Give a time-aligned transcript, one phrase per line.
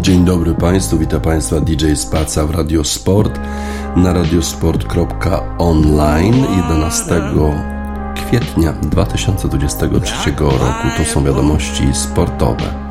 [0.00, 3.40] Dzień dobry Państwu, witam Państwa DJ Spaca w Radio Sport
[3.96, 7.20] na radiosport.online 11
[8.14, 10.88] kwietnia 2023 roku.
[10.96, 12.90] To są wiadomości sportowe.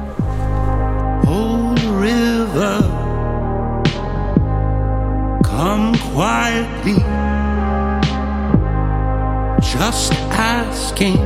[9.79, 11.17] Just asking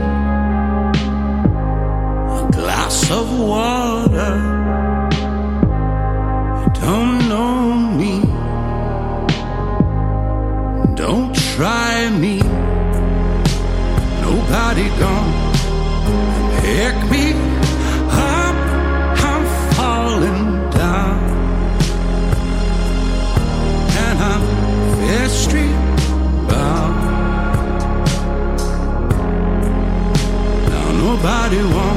[2.30, 4.43] a glass of water.
[11.56, 12.38] Try me.
[14.26, 15.52] Nobody gonna
[16.62, 17.26] pick me
[18.10, 18.58] up.
[19.30, 19.46] I'm
[19.76, 21.20] falling down,
[24.04, 24.44] and I'm
[25.06, 25.68] very
[26.50, 26.98] bound.
[30.72, 31.93] Now nobody won't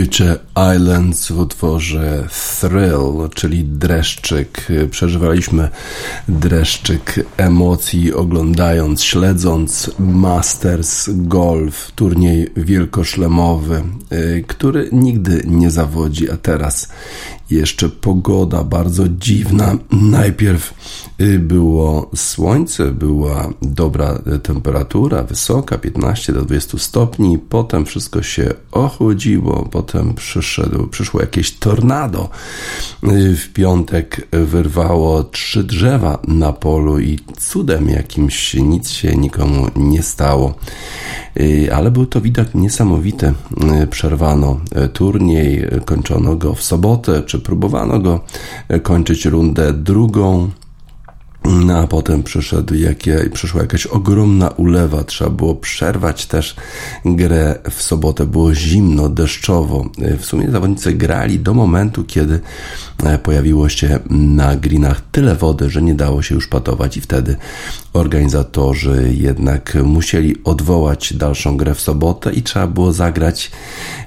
[0.00, 0.38] Future
[0.76, 2.28] Islands w utworze
[2.60, 4.66] Thrill, czyli dreszczyk.
[4.90, 5.68] Przeżywaliśmy
[6.28, 13.82] dreszczyk emocji oglądając, śledząc Masters Golf, turniej wielkoszlemowy,
[14.12, 16.88] y, który nigdy nie zawodzi, a teraz
[17.50, 19.76] jeszcze pogoda bardzo dziwna.
[19.92, 20.74] Najpierw
[21.20, 29.68] y, było słońce, była dobra temperatura, wysoka, 15 do 20 stopni, potem wszystko się ochłodziło,
[29.70, 32.28] potem przyszedł, przyszło jakieś tornado.
[33.04, 40.02] Y, W piątek wyrwało trzy drzewa na polu i cudem jakimś nic się nikomu nie
[40.02, 40.54] stało.
[41.40, 43.32] Y, Ale był to widok niesamowity.
[43.82, 48.20] Y, Przerwano y, turniej, y, kończono go w sobotę, czy próbowano go
[48.74, 50.50] y, kończyć rundę drugą.
[51.44, 56.56] no a potem przyszedł jakie, przyszła jakaś ogromna ulewa, trzeba było przerwać też
[57.04, 59.84] grę w sobotę, było zimno, deszczowo.
[60.18, 62.40] W sumie zawodnicy grali do momentu, kiedy e,
[63.22, 67.36] pojawiło się na greenach tyle wody, że nie dało się już patować i wtedy
[67.92, 73.50] organizatorzy jednak musieli odwołać dalszą grę w sobotę i trzeba było zagrać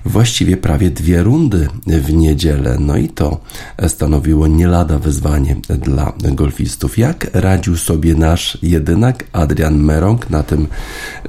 [0.06, 2.78] właściwie prawie dwie rundy w niedzielę.
[2.80, 3.40] No i to
[3.88, 6.98] stanowiło nie lada wyzwanie dla golfistów.
[6.98, 10.68] Jak radził sobie nasz jedynak Adrian Merong na tym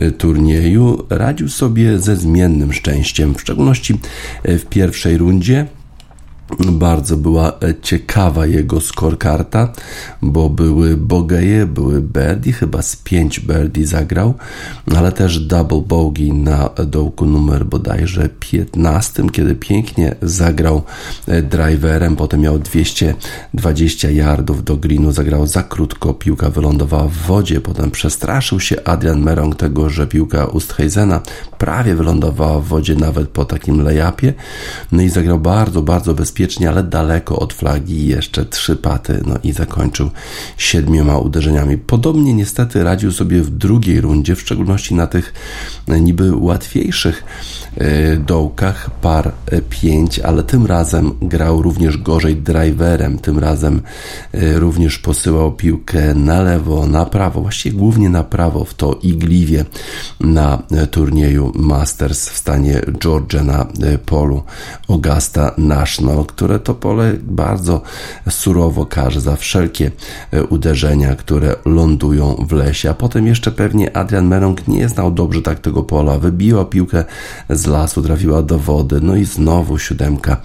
[0.02, 1.06] y, turnieju?
[1.10, 4.00] Radził sobie ze zmiennym szczęściem, w szczególności
[4.48, 5.66] y, w pierwszej rundzie
[6.60, 9.72] bardzo była e, ciekawa jego skorkarta,
[10.22, 14.34] bo były bogeje, były birdie, chyba z pięć birdie zagrał,
[14.96, 20.82] ale też double bogey na dołku numer bodajże 15, kiedy pięknie zagrał
[21.26, 27.60] e, driverem, potem miał 220 yardów do greenu, zagrał za krótko, piłka wylądowała w wodzie,
[27.60, 31.20] potem przestraszył się Adrian Merong tego, że piłka Ustheizena
[31.58, 34.34] prawie wylądowała w wodzie nawet po takim lejapie,
[34.92, 39.34] no i zagrał bardzo, bardzo bezpiecznie bezpiecznie, ale daleko od flagi jeszcze trzy paty, no
[39.42, 40.10] i zakończył
[40.56, 41.78] siedmioma uderzeniami.
[41.78, 45.34] Podobnie niestety radził sobie w drugiej rundzie, w szczególności na tych
[45.88, 47.24] e, niby łatwiejszych
[47.76, 49.32] e, dołkach par
[49.70, 53.82] 5, ale tym razem grał również gorzej driverem, tym razem
[54.32, 59.64] e, również posyłał piłkę na lewo, na prawo, właściwie głównie na prawo w to igliwie
[60.20, 63.66] na turnieju Masters w stanie Georgia na
[64.06, 64.42] polu
[64.88, 67.82] Augusta National, które to pole bardzo
[68.30, 69.90] surowo karze za wszelkie
[70.30, 72.90] e, uderzenia, które lądują w lesie.
[72.90, 76.18] A potem jeszcze pewnie Adrian Merong nie znał dobrze tak tego pola.
[76.18, 77.04] Wybiła piłkę
[77.50, 79.00] z lasu, trafiła do wody.
[79.00, 80.36] No i znowu siódemka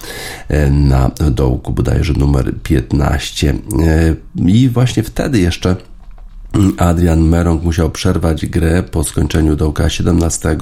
[0.48, 3.50] e, na dołku, bodajże numer 15.
[3.50, 3.56] E,
[4.36, 5.76] I właśnie wtedy jeszcze
[6.78, 10.58] Adrian Merong musiał przerwać grę po skończeniu dołka 17.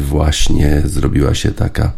[0.00, 1.92] Właśnie zrobiła się taka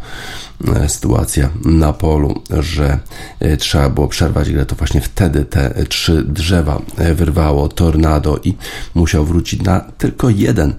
[0.87, 2.99] sytuacja na polu, że
[3.39, 8.53] e, trzeba było przerwać grę, to właśnie wtedy te trzy drzewa e, wyrwało tornado i
[8.95, 10.73] musiał wrócić na tylko jeden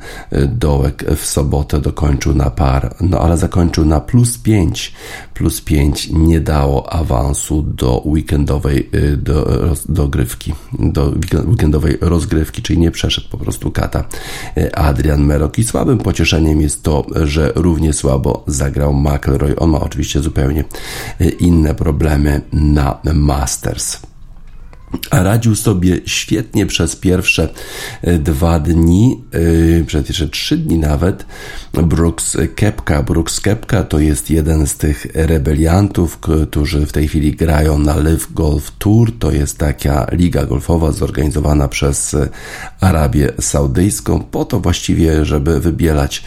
[0.49, 4.93] dołek w sobotę, dokończył na par, no ale zakończył na plus 5,
[5.34, 11.12] plus 5 nie dało awansu do weekendowej do, dogrywki, do
[11.46, 14.05] weekendowej rozgrywki, czyli nie przeszedł po prostu kata
[14.75, 15.58] Adrian Merok.
[15.58, 20.65] I słabym pocieszeniem jest to, że równie słabo zagrał McElroy on ma oczywiście zupełnie
[21.21, 23.99] e, inne problemy na Masters.
[25.11, 27.49] Radził sobie świetnie przez pierwsze
[28.03, 29.25] e, dwa dni,
[29.81, 31.27] e, przez pierwsze trzy dni nawet.
[31.73, 33.03] Brooks Kepka.
[33.03, 38.33] Brooks Kepka to jest jeden z tych rebeliantów, którzy w tej chwili grają na Live
[38.33, 39.12] Golf Tour.
[39.19, 42.17] To jest taka liga golfowa zorganizowana przez
[42.81, 46.23] Arabię Saudyjską, po to właściwie, żeby wybielać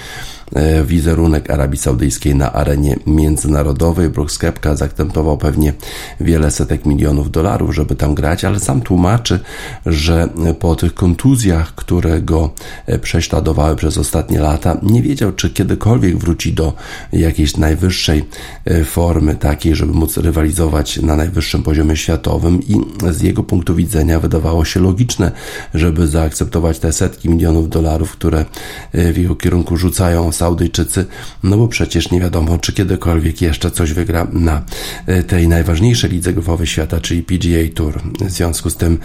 [0.85, 4.09] wizerunek Arabii Saudyjskiej na arenie międzynarodowej.
[4.09, 5.73] Brooks Kepka zaakceptował pewnie
[6.19, 9.39] wiele setek milionów dolarów, żeby tam grać, ale sam tłumaczy,
[9.85, 10.29] że
[10.59, 12.53] po tych kontuzjach, które go
[12.85, 16.73] e, prześladowały przez ostatnie lata, nie wiedział, czy kiedykolwiek wróci do
[17.13, 18.25] jakiejś najwyższej
[18.65, 22.75] e, formy, takiej, żeby móc rywalizować na najwyższym poziomie światowym i
[23.11, 25.31] z jego punktu widzenia wydawało się logiczne,
[25.73, 28.45] żeby zaakceptować te setki milionów dolarów, które
[28.93, 31.05] w jego kierunku rzucają Saudyjczycy,
[31.43, 34.61] no bo przecież nie wiadomo, czy kiedykolwiek jeszcze coś wygra na
[35.05, 38.01] e, tej najważniejszej lidze golfowej świata, czyli PGA Tour.
[38.21, 38.99] W związku z tym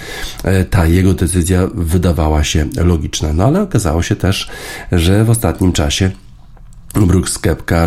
[0.45, 3.33] e, ta jego decyzja wydawała się logiczna.
[3.33, 4.49] No ale okazało się też,
[4.93, 6.11] że w ostatnim czasie
[6.95, 7.39] Brooks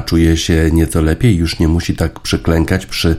[0.05, 3.15] czuje się nieco lepiej, już nie musi tak przyklękać przy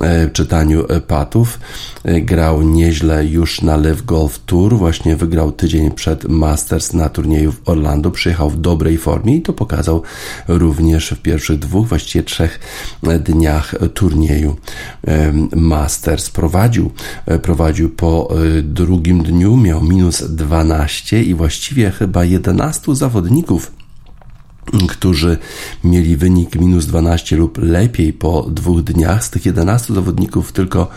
[0.00, 1.60] e, czytaniu e, patów.
[2.04, 7.52] E, grał nieźle już na Live Golf Tour, właśnie wygrał tydzień przed Masters na turnieju
[7.52, 10.02] w Orlando, przyjechał w dobrej formie i to pokazał
[10.48, 12.60] również w pierwszych dwóch, właściwie trzech
[13.20, 14.56] dniach turnieju
[15.56, 16.30] Masters.
[16.30, 16.90] Prowadził,
[17.42, 18.28] prowadził po
[18.62, 23.83] drugim dniu, miał minus 12 i właściwie chyba 11 zawodników
[24.88, 25.38] którzy
[25.84, 29.24] mieli wynik minus 12 lub lepiej po dwóch dniach.
[29.24, 30.88] Z tych 11 zawodników tylko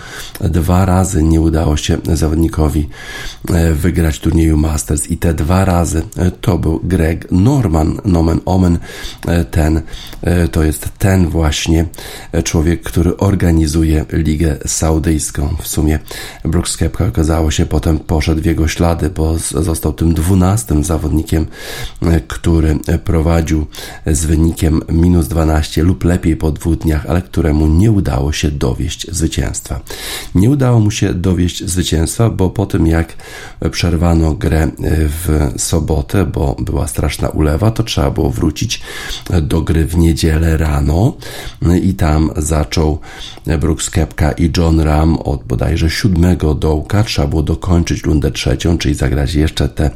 [0.42, 2.90] dwa razy nie udało się zawodnikowi
[3.50, 8.80] e, wygrać turnieju Masters i te dwa razy e, to był Greg Norman, nomen omen,
[9.28, 9.82] e, ten,
[10.52, 11.86] to jest ten właśnie
[12.44, 15.56] człowiek, który organizuje Ligę Saudyjską.
[15.62, 16.00] W sumie
[16.46, 21.46] Brooks Kepka okazało się potem poszedł w jego ślady, bo został tym dwunastym zawodnikiem,
[22.28, 23.68] który prowadził wychodził
[24.06, 29.08] z wynikiem minus 12 lub lepiej po dwóch dniach, ale któremu nie udało się dowieść
[29.12, 29.80] zwycięstwa.
[30.36, 33.14] Nie udało mu się dowieść zwycięstwa, bo po tym jak
[33.72, 38.82] przerwano grę w sobotę, bo była straszna ulewa, to trzeba było wrócić
[39.42, 41.18] do gry w niedzielę rano
[41.82, 43.00] i tam zaczął
[43.60, 47.04] Brooks Kepka i John Ram od bodajże siódmego dołka.
[47.04, 49.92] Trzeba było dokończyć rundę trzecią, czyli zagrać jeszcze te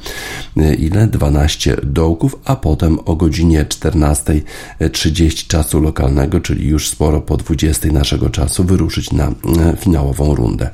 [0.78, 1.08] ile?
[1.08, 8.30] 12 dołków, a potem o godzinie 14.30 czasu lokalnego, czyli już sporo po 20 naszego
[8.30, 9.32] czasu, wyruszyć na
[9.80, 10.70] finałową rundę.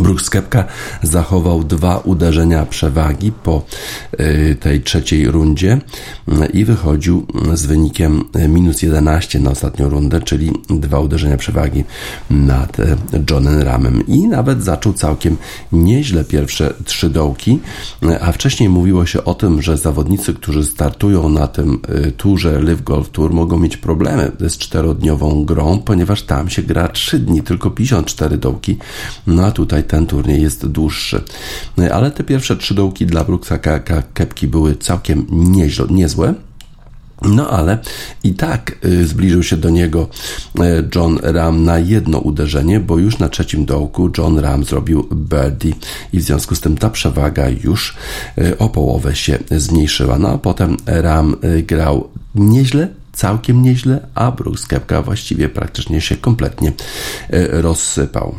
[0.00, 0.64] Brooks Kepka
[1.02, 3.62] zachował dwa uderzenia przewagi po
[4.20, 5.78] y, tej trzeciej rundzie
[6.28, 11.84] y, i wychodził z wynikiem minus 11 na ostatnią rundę, czyli dwa uderzenia przewagi
[12.30, 12.96] nad y,
[13.30, 14.06] Johnem Ramem.
[14.06, 15.36] I nawet zaczął całkiem
[15.72, 17.58] nieźle pierwsze trzy dołki,
[18.20, 21.80] a wcześniej mówiło się o tym, że zawodnicy, którzy startują na tym
[22.16, 27.18] turze Live Golf Tour mogą mieć problemy z czterodniową grą, ponieważ tam się gra trzy
[27.18, 28.76] dni, tylko 54 dołki,
[29.26, 31.22] no a tutaj ten turniej jest dłuższy.
[31.92, 33.58] Ale te pierwsze trzy dołki dla Brooksa
[34.14, 36.34] Kepki były całkiem nieźle, niezłe.
[37.24, 37.78] No ale
[38.24, 40.08] i tak y, zbliżył się do niego
[40.58, 40.60] y,
[40.94, 45.72] John Ram na jedno uderzenie, bo już na trzecim dołku John Ram zrobił birdie
[46.12, 47.94] i w związku z tym ta przewaga już
[48.38, 50.18] y, o połowę się zmniejszyła.
[50.18, 51.36] No a potem Ram
[51.66, 56.72] grał nieźle, całkiem nieźle, a Brooks Kepka właściwie praktycznie się kompletnie
[57.50, 58.34] rozsypał.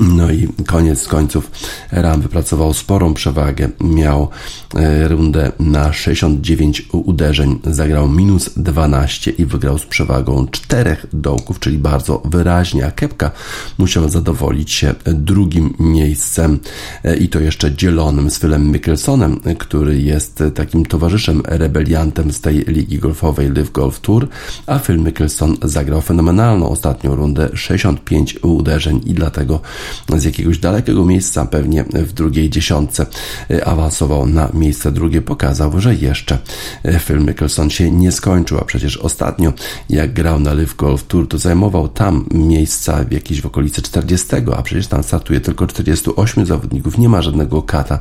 [0.00, 1.50] No i koniec końców
[1.92, 3.68] Ram wypracował sporą przewagę.
[3.80, 4.28] Miał
[4.74, 11.78] e, rundę na 69 uderzeń, zagrał minus 12 i wygrał z przewagą czterech dołków, czyli
[11.78, 12.86] bardzo wyraźnie.
[12.86, 13.30] A Kepka
[13.78, 16.58] musiał zadowolić się drugim miejscem
[17.04, 22.58] e, i to jeszcze dzielonym z Philem Mickelsonem, który jest takim towarzyszem, rebeliantem z tej
[22.58, 24.28] ligi golfowej Live Golf Tour,
[24.66, 29.60] a Phil Mickelson zagrał fenomenalną ostatnią rundę, 65 uderzeń i dlatego
[30.16, 33.06] z jakiegoś dalekiego miejsca, pewnie w drugiej dziesiątce
[33.50, 36.38] e, awansował na miejsce drugie, pokazał, że jeszcze
[36.84, 39.52] e, film Mickelson się nie skończył, a przecież ostatnio
[39.90, 44.26] jak grał na Live Golf Tour, to zajmował tam miejsca w jakieś w okolicy 40,
[44.56, 47.98] a przecież tam startuje tylko 48 zawodników, nie ma żadnego kata,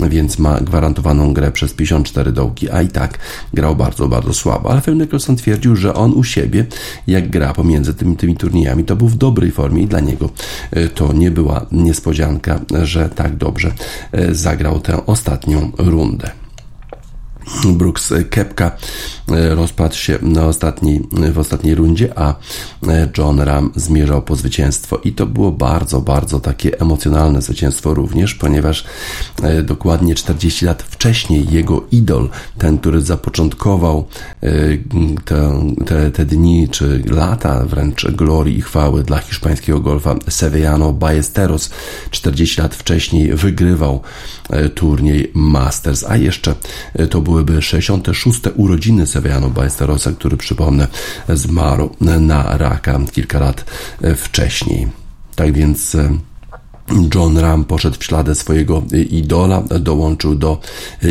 [0.00, 3.18] więc ma gwarantowaną grę przez 54 dołki, a i tak
[3.54, 4.70] grał bardzo, bardzo słabo.
[4.70, 6.66] Ale Phil Mickelson twierdził, że on u siebie,
[7.06, 10.30] jak gra pomiędzy tymi, tymi turniejami, to był w dobrej formie i dla niego
[10.70, 13.72] e, to nie była niespodzianka, że tak dobrze
[14.12, 16.43] e, zagrał tę ostatnią rundę.
[17.64, 18.70] Brooks Kepka
[19.28, 22.34] e, rozpadł się na ostatniej, w ostatniej rundzie, a
[22.88, 24.98] e, John Ram zmierzał po zwycięstwo.
[25.04, 28.84] I to było bardzo, bardzo takie emocjonalne zwycięstwo również, ponieważ
[29.42, 34.06] e, dokładnie 40 lat wcześniej jego idol, ten, który zapoczątkował
[35.24, 41.70] te, te, te dni czy lata wręcz glorii i chwały dla hiszpańskiego golfa Sevillano Ballesteros
[42.10, 44.00] 40 lat wcześniej wygrywał
[44.74, 46.54] turniej Masters, a jeszcze
[47.10, 48.40] to był byłyby 66.
[48.56, 50.88] urodziny Sevillano Ballesterosa, który przypomnę
[51.28, 53.64] zmarł na raka kilka lat
[54.16, 54.88] wcześniej.
[55.36, 56.18] Tak więc e,
[57.14, 60.60] John Ram poszedł w ślady swojego idola, dołączył do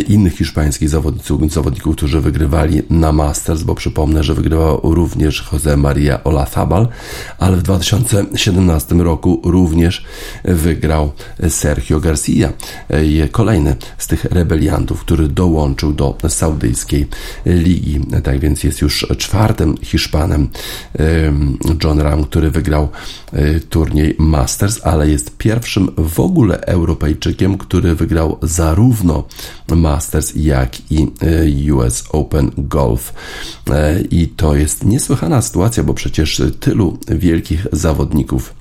[0.08, 6.24] innych hiszpańskich zawodników, zawodników, którzy wygrywali na Masters, bo przypomnę, że wygrywał również Jose Maria
[6.24, 6.88] Olazabal,
[7.40, 10.06] ale w 2017 roku również
[10.46, 11.12] wygrał
[11.50, 12.54] Sergio Garcia,
[13.32, 17.08] kolejny z tych rebeliantów, który dołączył do saudyjskiej
[17.46, 18.00] ligi.
[18.24, 20.50] Tak więc jest już czwartym Hiszpanem
[21.84, 22.90] John Ram, który wygrał
[23.70, 29.24] turniej Masters, ale jest pierwszym pierwszym w ogóle Europejczykiem, który wygrał zarówno
[29.68, 31.08] Masters, jak i
[31.68, 33.14] e, US Open Golf.
[33.70, 38.54] E, I to jest niesłychana sytuacja, bo przecież tylu wielkich zawodników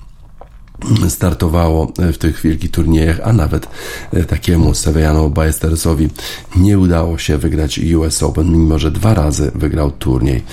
[1.09, 3.67] startowało w tych wielkich turniejach, a nawet
[4.13, 6.09] e, takiemu Sevillano Ballesterosowi
[6.55, 10.43] nie udało się wygrać US Open, mimo że dwa razy wygrał turniej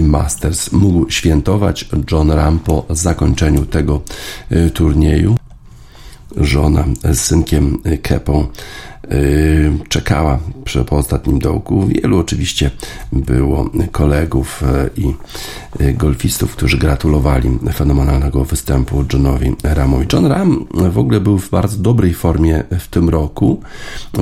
[0.00, 0.72] Masters.
[0.72, 4.00] Mógł świętować John Ram po zakończeniu tego
[4.74, 5.39] turnieju
[6.36, 8.46] żona z synkiem Kepą
[9.88, 11.86] czekała przy, po ostatnim dołku.
[11.86, 12.70] Wielu oczywiście
[13.12, 15.14] było kolegów y, i
[15.80, 20.06] y, golfistów, którzy gratulowali fenomenalnego występu Johnowi Ramowi.
[20.12, 23.60] John Ram w ogóle był w bardzo dobrej formie w tym roku,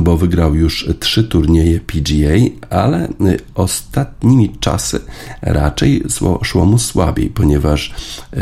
[0.00, 2.38] bo wygrał już trzy turnieje PGA,
[2.71, 3.09] ale
[3.54, 5.00] ostatnimi czasy
[5.42, 6.02] raczej
[6.42, 7.95] szło mu słabiej, ponieważ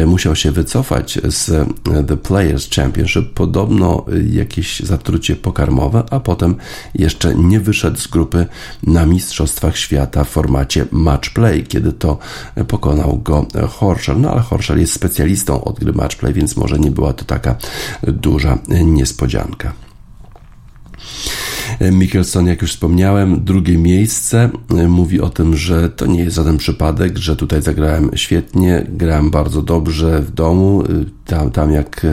[0.07, 1.69] musiał się wycofać z
[2.09, 6.55] The Players Championship podobno jakieś zatrucie pokarmowe, a potem potem
[6.95, 8.47] jeszcze nie wyszedł z grupy
[8.83, 12.19] na Mistrzostwach Świata w formacie match play, kiedy to
[12.69, 14.21] pokonał go Horschel.
[14.21, 17.57] No ale Horschel jest specjalistą od gry match play, więc może nie była to taka
[18.03, 19.73] duża niespodzianka.
[21.93, 24.51] Mikkelson, jak już wspomniałem, drugie miejsce.
[24.89, 29.63] Mówi o tym, że to nie jest żaden przypadek, że tutaj zagrałem świetnie, grałem bardzo
[29.63, 30.85] dobrze w domu.
[31.27, 32.07] Tam, tam jak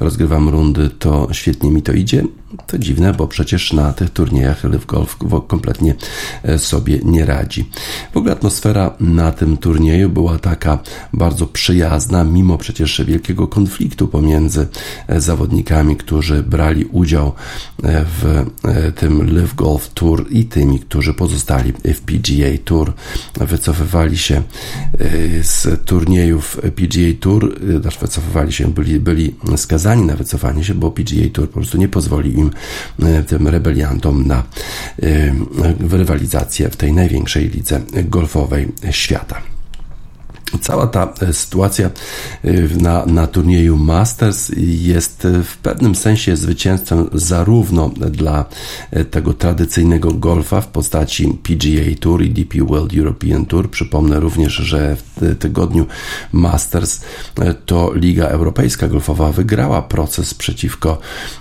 [0.00, 2.24] rozgrywam rundy, to świetnie mi to idzie.
[2.66, 5.16] To dziwne, bo przecież na tych turniejach Live Golf
[5.48, 5.94] kompletnie
[6.42, 7.70] e, sobie nie radzi.
[8.12, 10.78] W ogóle atmosfera na tym turnieju była taka
[11.12, 14.68] bardzo przyjazna, mimo przecież wielkiego konfliktu pomiędzy
[15.08, 17.32] e, zawodnikami, którzy brali udział
[17.82, 18.46] e, w
[18.96, 22.92] tym Live Golf Tour i tymi, którzy pozostali w PGA Tour.
[23.40, 24.42] Wycofywali się
[25.42, 31.28] z turniejów PGA Tour, też wycofywali się, byli, byli skazani na wycofanie się, bo PGA
[31.32, 32.50] Tour po prostu nie pozwoli im,
[33.02, 34.42] e, tym rebeliantom na
[35.02, 35.34] e,
[35.90, 39.42] rywalizację w tej największej lidze golfowej świata.
[40.60, 41.90] Cała ta e, sytuacja
[42.80, 48.44] na, na turnieju Masters jest w pewnym sensie zwycięstwem zarówno dla
[49.10, 53.70] tego tradycyjnego golfa w postaci PGA Tour i DP World European Tour.
[53.70, 55.86] Przypomnę również, że w tygodniu
[56.32, 57.00] Masters
[57.66, 60.98] to Liga Europejska Golfowa wygrała proces przeciwko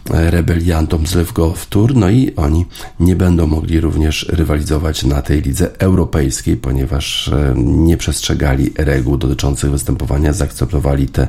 [0.10, 2.66] rebeliantom z Live Golf Tour, no i oni
[3.00, 10.34] nie będą mogli również rywalizować na tej lidze europejskiej, ponieważ nie przestrzegali reguł dotyczących występowania,
[10.34, 11.28] zaakceptowali te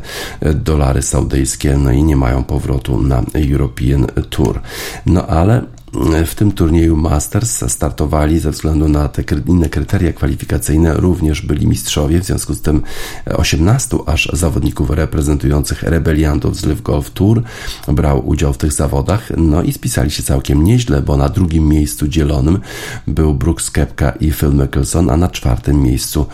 [0.55, 4.61] dolary saudyjskie, no i nie mają powrotu na European Tour.
[5.07, 5.63] No ale
[6.27, 10.95] w tym turnieju Masters startowali ze względu na te inne kryteria kwalifikacyjne.
[10.95, 12.83] Również byli mistrzowie, w związku z tym
[13.27, 17.43] 18 aż zawodników reprezentujących rebeliantów z Live Golf Tour
[17.89, 22.09] brał udział w tych zawodach, no i spisali się całkiem nieźle, bo na drugim miejscu
[22.09, 22.59] dzielonym
[23.07, 26.27] był Brooks Kepka i Phil Mickelson, a na czwartym miejscu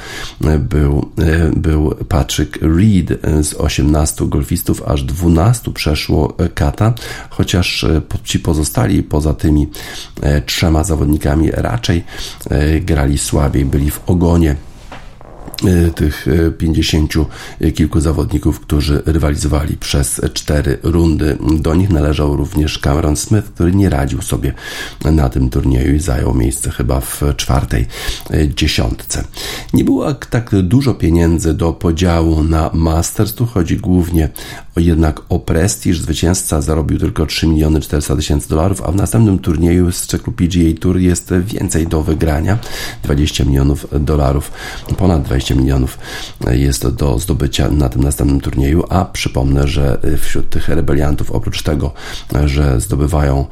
[0.61, 1.11] był,
[1.57, 3.21] był Patrick Reed.
[3.43, 6.93] Z 18 golfistów, aż 12 przeszło kata,
[7.30, 7.87] chociaż
[8.25, 9.69] ci pozostali poza tym tymi
[10.23, 12.04] e, trzema zawodnikami raczej
[12.50, 14.56] e, grali słabiej, byli w ogonie
[15.95, 17.26] tych e, pięćdziesięciu
[17.75, 21.38] kilku zawodników, którzy rywalizowali przez cztery rundy.
[21.60, 24.52] Do nich należał również Cameron Smith, który nie radził sobie
[25.04, 27.86] na tym turnieju i zajął miejsce chyba w czwartej
[28.30, 29.25] e, dziesiątce.
[29.73, 34.28] Nie było tak dużo pieniędzy do podziału na Masters, tu chodzi głównie
[34.76, 36.00] jednak o prestiż.
[36.00, 40.80] Zwycięzca zarobił tylko 3 miliony 400 tysięcy dolarów, a w następnym turnieju z cyklu PGA
[40.80, 42.58] Tour jest więcej do wygrania,
[43.02, 44.52] 20 milionów dolarów,
[44.99, 45.99] ponad 20 200 milionów
[46.50, 51.93] jest do zdobycia na tym następnym turnieju, a przypomnę, że wśród tych rebeliantów, oprócz tego,
[52.45, 53.47] że zdobywają,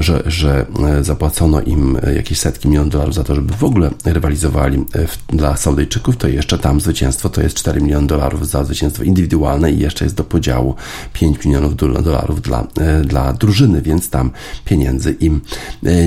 [0.00, 0.66] że, że
[1.00, 4.84] zapłacono im jakieś setki milionów dolarów za to, żeby w ogóle rywalizowali
[5.28, 9.78] dla Saudyjczyków, to jeszcze tam zwycięstwo to jest 4 miliony dolarów za zwycięstwo indywidualne i
[9.78, 10.74] jeszcze jest do podziału
[11.12, 12.66] 5 milionów dolarów dla,
[13.04, 14.30] dla drużyny, więc tam
[14.64, 15.40] pieniędzy im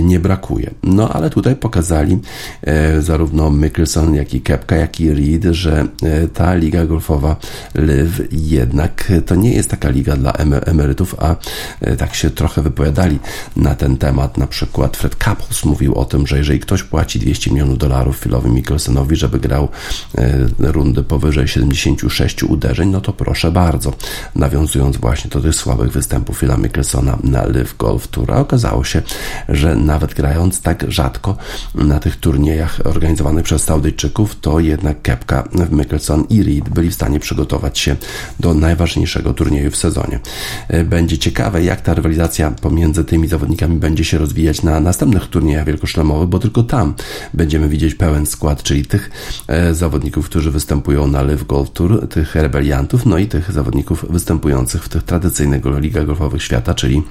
[0.02, 0.72] nie brakuje.
[0.84, 2.20] No ale tutaj pokazali
[2.62, 5.14] e, zarówno Mickelson, jak i Kepka, jak i
[5.52, 7.36] Że e, ta liga golfowa
[7.76, 10.34] Live jednak to nie jest taka liga dla
[10.66, 11.36] emerytów, a
[11.82, 13.20] e, tak się trochę wypowiadali
[13.56, 14.38] na ten temat.
[14.38, 18.50] Na przykład Fred Couples mówił o tym, że jeżeli ktoś płaci 200 milionów dolarów Philowi
[18.50, 19.70] Mickelsonowi, żeby grał
[20.18, 23.94] e, rundy powyżej 76 uderzeń, no to proszę bardzo.
[24.36, 29.02] Nawiązując właśnie do tych słabych występów Phila Mickelsona na Live Golf Tour, a okazało się,
[29.50, 31.38] że nawet grając tak rzadko
[31.76, 37.20] na tych turniejach organizowanych przez Saudyjczyków, to jednak Kepka, Mickelson i Reed byli w stanie
[37.20, 37.96] przygotować się
[38.40, 40.20] do najważniejszego turnieju w sezonie.
[40.68, 45.66] E, będzie ciekawe, jak ta rywalizacja pomiędzy tymi zawodnikami będzie się rozwijać na następnych turniejach
[45.66, 46.94] wielkoszlemowych, bo tylko tam
[47.34, 49.10] będziemy widzieć pełen skład, czyli tych
[49.48, 54.84] e, zawodników, którzy występują na Live Golf Tour, tych rebeliantów, no i tych zawodników występujących
[54.84, 57.04] w tych tradycyjnych ligach golfowych świata, czyli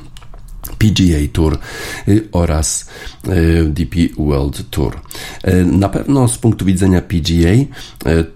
[0.79, 1.59] PGA Tour
[2.09, 2.87] y, oraz
[3.29, 5.01] y, DP World Tour.
[5.49, 7.51] Y, na pewno z punktu widzenia PGA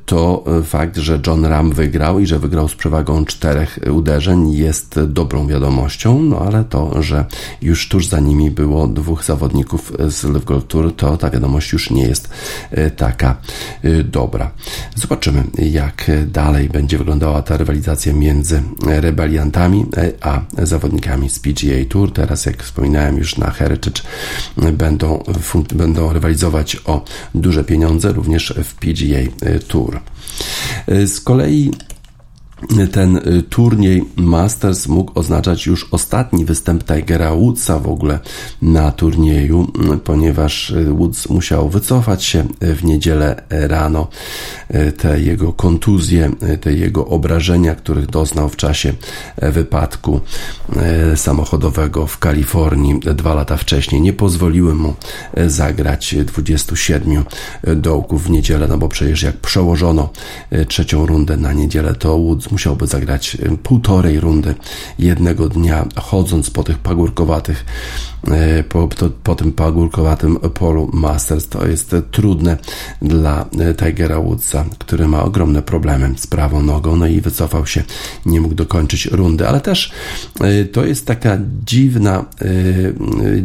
[0.07, 5.47] to fakt, że John Ram wygrał i że wygrał z przewagą czterech uderzeń jest dobrą
[5.47, 7.25] wiadomością, no ale to, że
[7.63, 11.91] już tuż za nimi było dwóch zawodników z Live Golf Tour, to ta wiadomość już
[11.91, 12.29] nie jest
[12.97, 13.37] taka
[14.05, 14.51] dobra.
[14.95, 19.87] Zobaczymy, jak dalej będzie wyglądała ta rywalizacja między rebeliantami
[20.21, 24.03] a zawodnikami z PGA Tour teraz, jak wspominałem już na Heritage,
[24.73, 25.25] będą,
[25.75, 30.01] będą rywalizować o duże pieniądze również w PGA Tour.
[31.07, 31.71] Z kolei
[32.93, 38.19] ten y, turniej Masters mógł oznaczać już ostatni występ Tigera Woodsa w ogóle
[38.63, 39.73] na turnieju,
[40.05, 44.09] ponieważ y, Woods musiał wycofać się w niedzielę rano.
[44.75, 48.93] Y, te jego kontuzje, te jego obrażenia, których doznał w czasie
[49.43, 50.21] wypadku
[51.15, 54.95] samochodowego w Kalifornii dwa lata wcześniej, nie pozwoliły mu
[55.47, 57.25] zagrać 27
[57.77, 60.11] dołków w niedzielę, no bo przecież jak przełożono
[60.69, 64.55] trzecią rundę na niedzielę, to Woods musiałby zagrać y, półtorej rundy
[64.99, 67.65] jednego dnia, chodząc po tych pagórkowatych
[68.59, 71.49] y, po, to, po tym pagórkowatym polu Masters.
[71.49, 72.57] To jest trudne
[73.03, 77.83] dla y, Tigera Woodsa, który ma ogromne problemy z prawą nogą, no i wycofał się,
[78.27, 79.93] nie mógł dokończyć rundy, ale też
[80.73, 82.25] to jest taka dziwna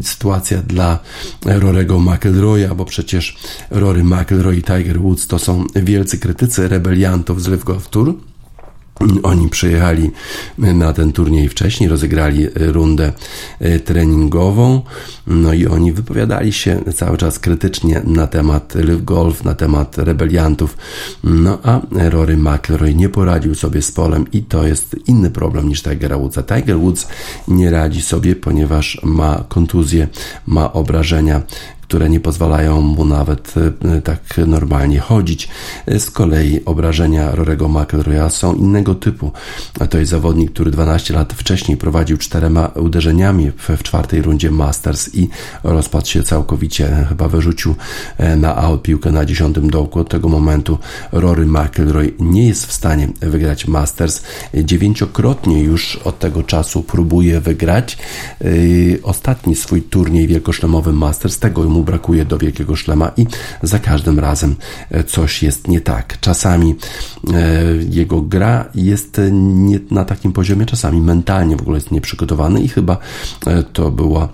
[0.01, 0.99] sytuacja dla
[1.45, 3.37] Rorego McElroya, bo przecież
[3.69, 8.13] Rory McElroy i Tiger Woods to są wielcy krytycy rebeliantów z Live Golf Tour,
[9.23, 10.11] oni przyjechali
[10.57, 13.13] na ten turniej wcześniej, rozegrali rundę
[13.59, 14.81] e, treningową,
[15.27, 20.77] no i oni wypowiadali się cały czas krytycznie na temat Live Golf, na temat rebeliantów,
[21.23, 25.83] no a Rory McIlroy nie poradził sobie z polem i to jest inny problem niż
[25.83, 26.39] Tiger Woods.
[26.55, 27.07] Tiger Woods
[27.47, 30.07] nie radzi sobie, ponieważ ma kontuzję,
[30.47, 31.41] ma obrażenia,
[31.89, 35.49] które nie pozwalają mu nawet e, tak normalnie chodzić.
[35.87, 39.31] Z kolei obrażenia Rorego McIlroya są innego typu.
[39.89, 45.15] To jest zawodnik, który 12 lat wcześniej prowadził czterema uderzeniami w, w czwartej rundzie Masters
[45.15, 45.29] i
[45.63, 47.05] rozpadł się całkowicie.
[47.09, 47.75] Chyba wyrzucił
[48.17, 49.99] e, na out piłkę na dziesiątym dołku.
[49.99, 50.77] Od tego momentu
[51.11, 54.21] Rory McIlroy nie jest w stanie wygrać Masters.
[54.53, 57.97] Dziewięciokrotnie już od tego czasu próbuje wygrać.
[59.03, 63.27] Ostatni swój turniej wielkoszlemowy Masters, tego mu brakuje do wielkiego szlema i
[63.63, 64.55] za każdym razem
[64.91, 66.19] e, coś jest nie tak.
[66.19, 66.75] Czasami
[67.33, 67.53] e,
[67.89, 72.97] jego gra jest nie na takim poziomie, czasami mentalnie w ogóle jest nieprzygotowany i chyba
[73.47, 74.29] e, to była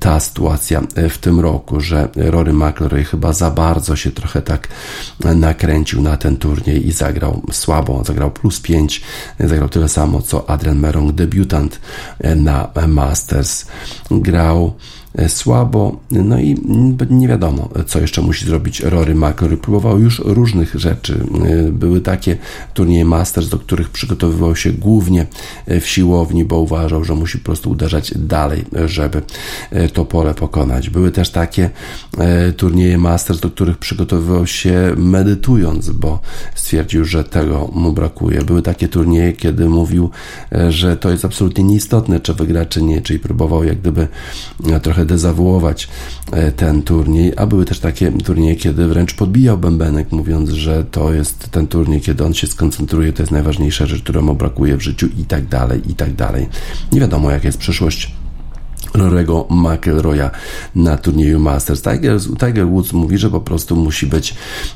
[0.00, 4.68] ta sytuacja w tym roku, że Rory McIlroy chyba za bardzo się trochę tak
[5.34, 9.02] nakręcił na ten turniej i zagrał słabo, zagrał plus 5,
[9.40, 11.80] zagrał tyle samo co Adrian Merong, debiutant
[12.36, 13.66] na Masters.
[14.10, 14.74] Grał
[15.28, 16.56] słabo, no i
[17.10, 19.56] nie wiadomo, co jeszcze musi zrobić Rory McIlroy.
[19.56, 21.20] Próbował już różnych rzeczy.
[21.44, 22.36] E, były takie
[22.74, 25.26] turnieje Masters, do których przygotowywał się głównie
[25.66, 29.22] e, w siłowni, bo uważał, że musi po prostu uderzać dalej, żeby
[29.92, 30.90] to pole pokonać.
[30.90, 31.70] Były też takie
[32.56, 36.20] turnieje Masters, do których przygotowywał się medytując, bo
[36.54, 38.42] stwierdził, że tego mu brakuje.
[38.42, 40.10] Były takie turnieje, kiedy mówił,
[40.68, 44.08] że to jest absolutnie nieistotne, czy wygra, czy nie, czyli próbował jak gdyby
[44.82, 45.88] trochę dezawuować
[46.32, 51.12] e, ten turniej, a były też takie turnieje, kiedy wręcz podbijał bębenek, mówiąc, że to
[51.12, 54.82] jest ten turniej, kiedy on się skoncentruje, to jest najważniejsza rzecz, którą mu brakuje w
[54.82, 56.48] życiu i tak dalej, i tak dalej.
[56.92, 58.17] Nie wiadomo, jaka jest przyszłość
[58.94, 60.30] Rorego McIlroya
[60.74, 61.82] na turnieju Masters.
[61.82, 64.34] Tiger, Tiger Woods mówi, że po prostu musi być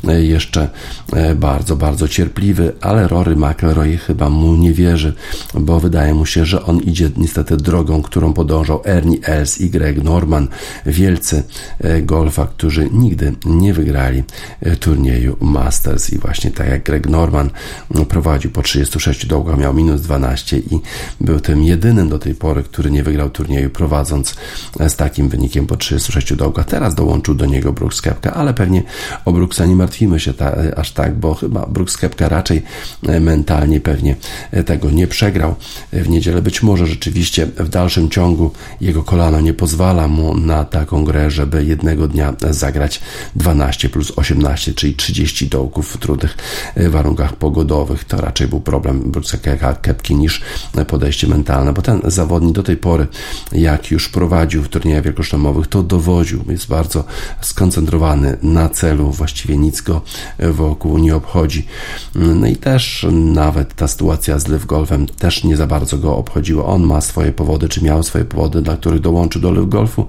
[0.08, 0.68] e, jeszcze
[1.12, 5.14] e, bardzo, bardzo cierpliwy, ale Rory McIlroy chyba mu nie wierzy,
[5.54, 10.04] bo wydaje mu się, że on idzie niestety drogą, którą podążał Ernie Els i Greg
[10.04, 10.48] Norman,
[10.86, 11.42] wielcy
[11.78, 14.22] e, golfa, którzy nigdy nie wygrali
[14.80, 17.50] turnieju Masters i właśnie tak jak Greg Norman
[18.08, 20.80] prowadził po 36 dołkach, miał minus 12 i
[21.20, 24.34] był tym jedynym do tej pory, który nie wygrał turnieju prowadząc prowadząc
[24.88, 26.66] z takim wynikiem po 36 dołkach.
[26.66, 28.82] Teraz dołączył do niego Brooks Kepka, ale pewnie
[29.24, 32.62] o Brooksa nie martwimy się ta, aż tak, bo chyba Brooks Kepka raczej
[33.08, 34.16] e, mentalnie pewnie
[34.50, 35.54] e, tego nie przegrał
[35.92, 36.42] w niedzielę.
[36.42, 41.64] Być może rzeczywiście w dalszym ciągu jego kolano nie pozwala mu na taką grę, żeby
[41.64, 43.00] jednego dnia zagrać
[43.36, 46.36] 12 plus 18, czyli 30 dołków w trudnych
[46.74, 48.04] e, warunkach pogodowych.
[48.04, 49.38] To raczej był problem Brooksa
[49.82, 50.42] Kepki niż
[50.88, 53.06] podejście mentalne, bo ten zawodnik do tej pory,
[53.52, 56.44] jak już prowadził w turniejach wielkoszlemowych, to dowodził.
[56.48, 57.04] Jest bardzo
[57.40, 60.00] skoncentrowany na celu, właściwie nic go
[60.38, 61.66] wokół nie obchodzi.
[62.14, 66.66] No i też nawet ta sytuacja z Live Golfem też nie za bardzo go obchodziła.
[66.66, 70.06] On ma swoje powody, czy miał swoje powody, dla których dołączył do Live Golfu.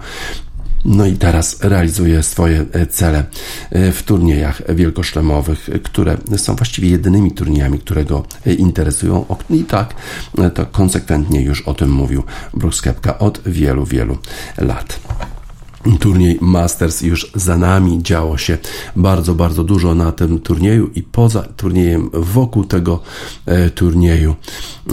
[0.86, 3.26] No i teraz realizuje swoje e, cele
[3.72, 9.26] e, w turniejach wielkoszlemowych, które są właściwie jedynymi turniejami, które go e, interesują.
[9.50, 9.94] I tak
[10.54, 14.18] to konsekwentnie już o tym mówił Brooks Kepka od wielu, wielu
[14.58, 15.00] lat.
[16.00, 18.58] Turniej Masters już za nami, działo się
[18.96, 23.00] bardzo, bardzo dużo na tym turnieju i poza turniejem, wokół tego
[23.46, 24.36] e, turnieju.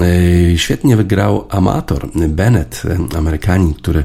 [0.00, 4.04] E, świetnie wygrał amator Bennett, e, Amerykanin, który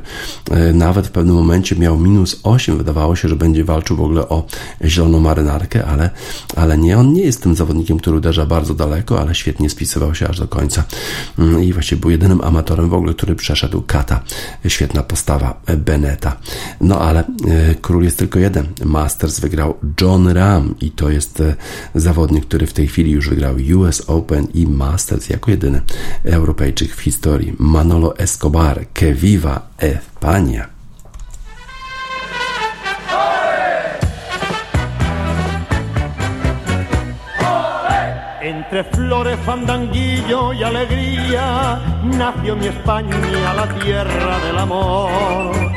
[0.51, 2.77] e, nawet w pewnym momencie miał minus 8.
[2.77, 4.45] Wydawało się, że będzie walczył w ogóle o
[4.85, 6.09] zieloną marynarkę, ale,
[6.55, 10.27] ale nie, on nie jest tym zawodnikiem, który uderza bardzo daleko, ale świetnie spisywał się
[10.27, 10.83] aż do końca
[11.39, 14.23] mm, i właściwie był jedynym amatorem w ogóle, który przeszedł kata.
[14.67, 16.37] Świetna postawa Beneta.
[16.81, 18.67] No ale e, król jest tylko jeden.
[18.85, 21.55] Masters wygrał John Ram i to jest e,
[21.95, 25.81] zawodnik, który w tej chwili już wygrał US Open i Masters jako jedyny
[26.23, 27.53] Europejczyk w historii.
[27.59, 30.75] Manolo Escobar, que viva España.
[38.41, 45.74] Entre flores, fandanguillo y alegría nació mi España, la tierra del amor.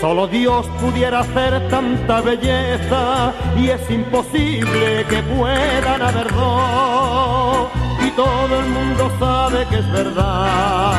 [0.00, 7.68] Solo Dios pudiera hacer tanta belleza y es imposible que puedan haber dos.
[8.06, 10.94] Y todo el mundo sabe que es verdad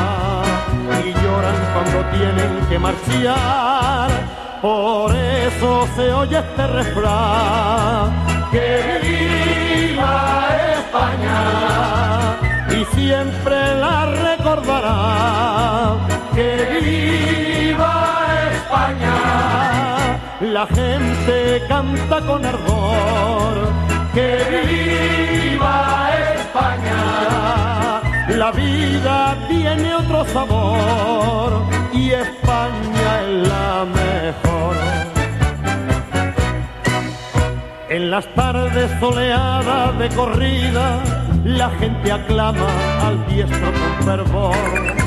[1.04, 4.10] y lloran cuando tienen que marchar.
[4.62, 8.10] Por eso se oye este refrán,
[8.50, 12.36] que viva España
[12.70, 15.96] y siempre la recordará,
[16.34, 16.75] que
[20.40, 23.72] la gente canta con ardor,
[24.12, 28.00] que viva España,
[28.36, 34.76] la vida tiene otro sabor y España es la mejor.
[37.88, 41.02] En las tardes soleadas de corrida,
[41.44, 42.66] la gente aclama
[43.06, 45.05] al diestro con fervor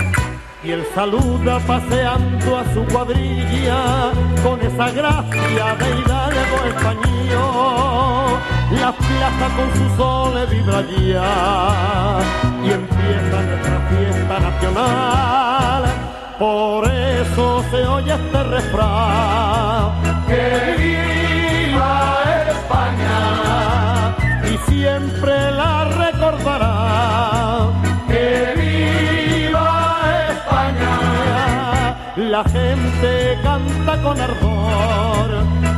[0.63, 4.11] y él saluda paseando a su cuadrilla
[4.43, 8.39] con esa gracia de hidalgo español.
[8.81, 12.19] La plaza con su sol vibra ya
[12.63, 15.83] y empieza nuestra fiesta nacional.
[16.37, 19.91] Por eso se oye este refrán.
[20.27, 24.15] ¡Que viva España!
[24.45, 25.28] Y siempre
[32.29, 35.29] la gente canta con ardor,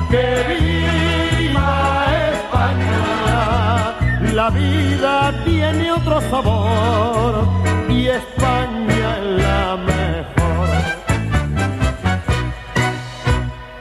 [0.10, 3.96] que viva España,
[4.34, 7.48] la vida tiene otro sabor
[7.88, 10.68] y España es la mejor.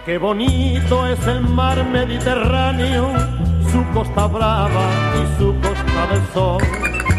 [0.06, 3.12] Qué bonito es el mar Mediterráneo,
[3.72, 4.86] su costa brava
[5.20, 7.09] y su costa del sol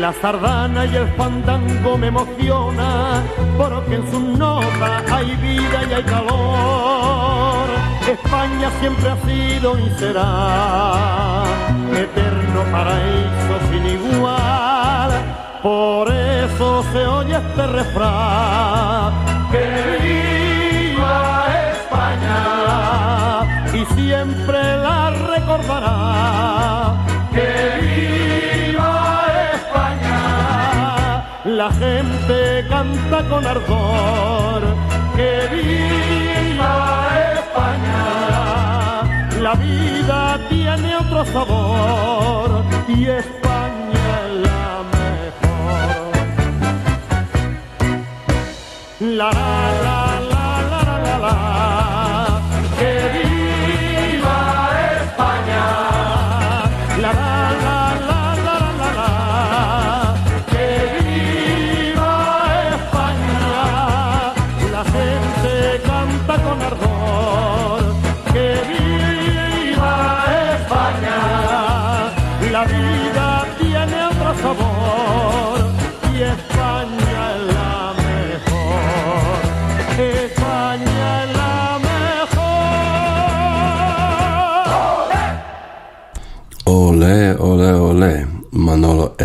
[0.00, 3.22] la sardana y el fandango me emociona,
[3.56, 7.68] porque en su nota hay vida y hay calor.
[8.08, 11.44] España siempre ha sido y será
[11.92, 15.10] eterno paraíso sin igual.
[15.62, 19.12] Por eso se oye este refrán,
[19.50, 19.64] que
[20.02, 22.40] viva España
[23.72, 26.94] y siempre la recordará.
[31.64, 34.62] La gente canta con ardor,
[35.16, 36.74] que viva
[37.38, 38.02] España,
[39.40, 45.88] la vida tiene otro sabor y España es la mejor.
[49.18, 49.30] La,
[49.86, 50.00] la,
[50.32, 51.36] la, la, la, la,
[52.78, 54.38] que viva
[55.00, 55.64] España,
[57.00, 57.33] la, la,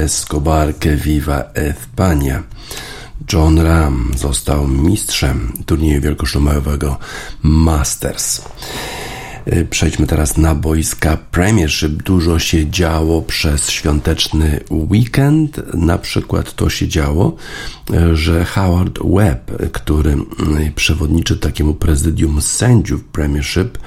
[0.10, 2.44] Escobar que viva España.
[3.34, 6.98] John Ram został mistrzem turnieju wielkoszlemowego
[7.44, 8.42] Masters.
[9.48, 12.04] Y, przejdźmy teraz na boiska Premiership.
[12.04, 15.74] Dużo się działo przez świąteczny weekend.
[15.74, 17.36] Na przykład to się działo,
[17.92, 23.78] y, że Howard Webb, który y, przewodniczy takiemu prezydium sędziów Premiership,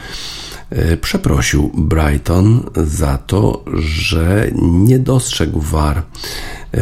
[1.00, 6.02] przeprosił Brighton za to, że nie dostrzegł war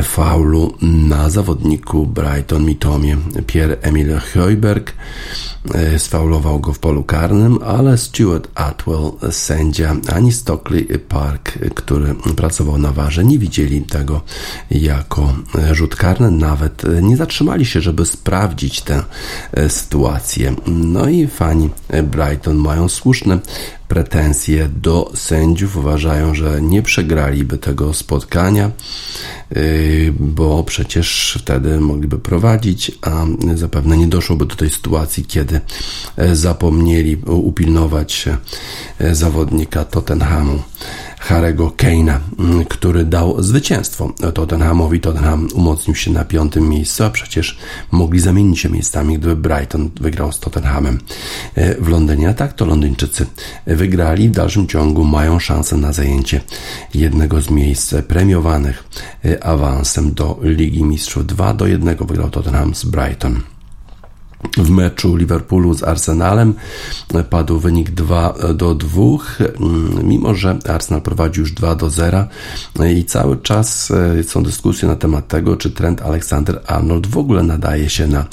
[0.03, 3.17] faulu na zawodniku Brighton Mitomie.
[3.47, 4.93] Pierre-Emile Heuberg
[5.75, 12.79] e, sfaulował go w polu karnym, ale Stuart Atwell, sędzia, ani Stockley Park, który pracował
[12.79, 14.21] na warze, nie widzieli tego
[14.71, 15.35] jako
[15.73, 19.03] rzut karny, nawet nie zatrzymali się, żeby sprawdzić tę
[19.69, 20.55] sytuację.
[20.67, 21.71] No i fani
[22.03, 23.39] Brighton mają słuszne
[23.91, 25.77] pretensje do sędziów.
[25.77, 28.71] Uważają, że nie przegraliby tego spotkania,
[29.51, 29.61] yy,
[30.19, 33.25] bo przecież wtedy mogliby prowadzić, a
[33.55, 35.61] zapewne nie doszłoby do tej sytuacji, kiedy
[36.17, 38.29] e, zapomnieli upilnować
[38.99, 40.63] e, zawodnika Tottenhamu.
[41.21, 45.01] Harego Keina, mm, który dał zwycięstwo Tottenhamowi.
[45.01, 47.59] Tottenham umocnił się na piątym miejscu, a przecież
[47.91, 50.99] mogli zamienić się miejscami, gdyby Brighton wygrał z Tottenhamem
[51.55, 52.29] e, w Londynie.
[52.29, 53.27] A tak to Londyńczycy
[53.67, 54.29] wygrali.
[54.29, 56.41] W dalszym ciągu mają szansę na zajęcie
[56.95, 58.85] jednego z miejsc premiowanych
[59.25, 61.27] e, awansem do Ligi Mistrzów.
[61.27, 63.41] 2 do 1 wygrał Tottenham z Brighton
[64.59, 66.55] w meczu Liverpoolu z Arsenalem
[67.31, 69.01] padł wynik 2 do 2,
[70.03, 72.25] mimo że Arsenal prowadzi już 2 do 0
[72.97, 77.91] i cały czas e, są dyskusje na temat tego, czy Trent Alexander-Arnold w ogóle nadaje
[77.91, 78.25] się na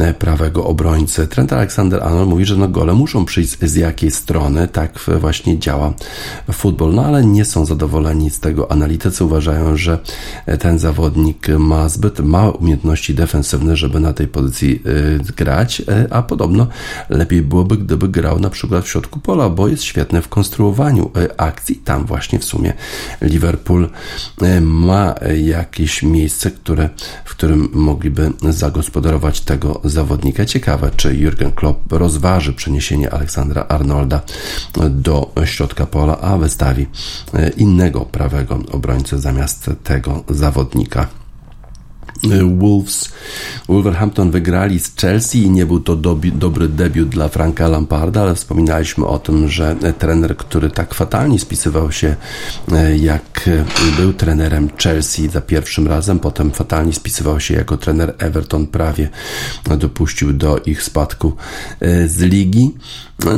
[0.00, 1.26] e, prawego obrońcę.
[1.26, 5.92] Trent Alexander-Arnold mówi, że no gole muszą przyjść z jakiej strony, tak właśnie działa
[6.52, 8.72] futbol, no ale nie są zadowoleni z tego.
[8.72, 9.98] Analitycy uważają, że
[10.60, 14.82] ten zawodnik ma zbyt małe umiejętności defensywne, żeby na tej pozycji
[15.36, 16.66] grać grać, e, a podobno
[17.08, 21.40] lepiej byłoby, gdyby grał na przykład w środku pola, bo jest świetny w konstruowaniu e,
[21.40, 21.76] akcji.
[21.76, 22.72] Tam właśnie w sumie
[23.20, 23.88] Liverpool
[24.42, 26.88] e, ma jakieś miejsce, które,
[27.24, 30.44] w którym mogliby zagospodarować tego zawodnika.
[30.44, 34.20] Ciekawe, czy Jurgen Klopp rozważy przeniesienie Aleksandra Arnolda
[34.90, 36.86] do środka pola, a wystawi
[37.56, 41.25] innego prawego obrońcę zamiast tego zawodnika.
[42.58, 43.08] Wolves,
[43.68, 48.34] Wolverhampton wygrali z Chelsea i nie był to dobi, dobry debiut dla Franka Lamparda, ale
[48.34, 52.16] wspominaliśmy o tym, że trener, który tak fatalnie spisywał się
[52.72, 53.50] e, jak
[53.96, 59.08] był trenerem Chelsea za pierwszym razem, potem fatalnie spisywał się jako trener Everton, prawie
[59.78, 61.36] dopuścił do ich spadku
[61.80, 62.74] e, z ligi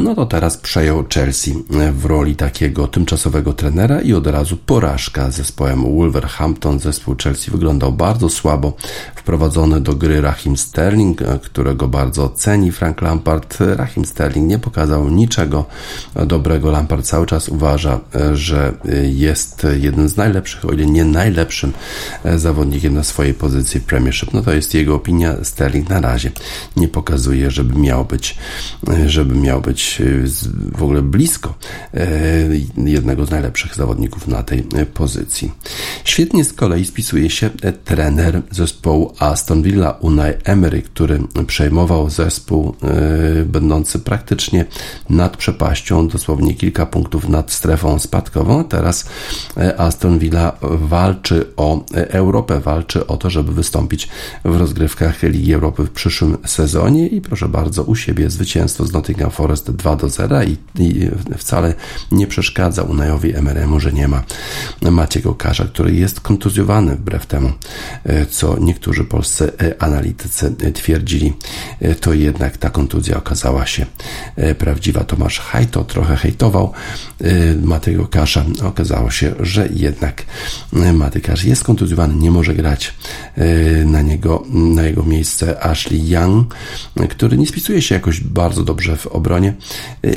[0.00, 1.54] no to teraz przejął Chelsea
[1.92, 6.80] w roli takiego tymczasowego trenera i od razu porażka z zespołem Wolverhampton.
[6.80, 8.67] Zespół Chelsea wyglądał bardzo słabo.
[9.14, 13.58] Wprowadzony do gry Rahim Sterling, którego bardzo ceni Frank Lampard.
[13.60, 15.64] Rahim Sterling nie pokazał niczego
[16.26, 16.70] dobrego.
[16.70, 18.00] Lampard cały czas uważa,
[18.32, 21.72] że jest jeden z najlepszych, o ile nie najlepszym
[22.36, 24.32] zawodnikiem na swojej pozycji w Premiership.
[24.32, 25.44] No to jest jego opinia.
[25.44, 26.30] Sterling na razie
[26.76, 28.36] nie pokazuje, żeby miał być,
[29.06, 30.04] żeby miał być e,
[30.76, 31.54] w ogóle blisko
[31.94, 32.08] e,
[32.76, 35.52] jednego z najlepszych zawodników na tej e, pozycji.
[36.04, 37.50] Świetnie z kolei spisuje się
[37.84, 42.74] trener zespołu Aston Villa Unai Emery, który przejmował zespół
[43.46, 44.64] będący praktycznie
[45.10, 48.64] nad przepaścią, dosłownie kilka punktów nad strefą spadkową.
[48.64, 49.08] Teraz
[49.78, 54.08] Aston Villa walczy o Europę, walczy o to, żeby wystąpić
[54.44, 59.30] w rozgrywkach Ligi Europy w przyszłym sezonie i proszę bardzo, u siebie zwycięstwo z Nottingham
[59.30, 61.74] Forest Forest 2 do 0 i, i wcale
[62.12, 64.22] nie przeszkadza Unajowi Emeremu, że nie ma
[64.90, 67.52] Maciego Kasza, który jest kontuzjowany wbrew temu,
[68.04, 71.32] e, co niektórzy polscy e, analitycy twierdzili.
[71.80, 73.86] E, to jednak ta kontuzja okazała się
[74.58, 75.04] prawdziwa.
[75.04, 76.72] Tomasz Hajto trochę hejtował
[77.62, 78.44] Matego Kasza.
[78.64, 80.24] Okazało się, że jednak
[80.72, 82.94] Maty Kasz jest kontuzjowany, nie może grać
[83.84, 86.54] na niego, na jego miejsce Ashley Young,
[87.10, 89.54] który nie spisuje się jakoś bardzo dobrze w obronie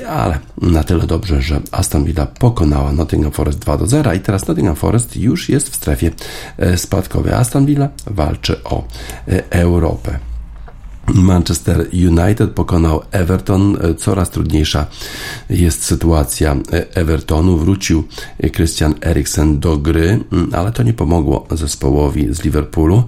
[0.09, 4.47] ale na tyle dobrze, że Aston Villa pokonała Nottingham Forest 2 do 0 i teraz
[4.47, 6.11] Nottingham Forest już jest w strefie
[6.57, 7.33] e, spadkowej.
[7.33, 8.83] Aston Villa walczy o
[9.27, 10.19] e, Europę.
[11.07, 13.77] Manchester United pokonał Everton.
[13.97, 14.85] Coraz trudniejsza
[15.49, 16.55] jest sytuacja
[16.93, 17.57] Evertonu.
[17.57, 18.03] Wrócił
[18.55, 20.19] Christian Eriksen do gry,
[20.51, 23.03] ale to nie pomogło zespołowi z Liverpoolu.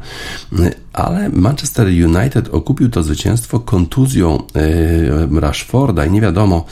[0.93, 4.43] Ale Manchester United okupił to zwycięstwo kontuzją
[5.36, 6.65] e, Rashforda i nie wiadomo,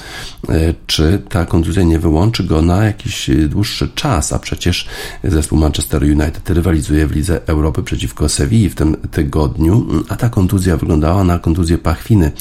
[0.49, 4.87] e, czy ta kontuzja nie wyłączy go na jakiś dłuższy czas, a przecież
[5.23, 10.77] zespół Manchester United rywalizuje w Lidze Europy przeciwko Sewilli w tym tygodniu, a ta kontuzja
[10.77, 12.31] wyglądała na kontuzję pachwiny,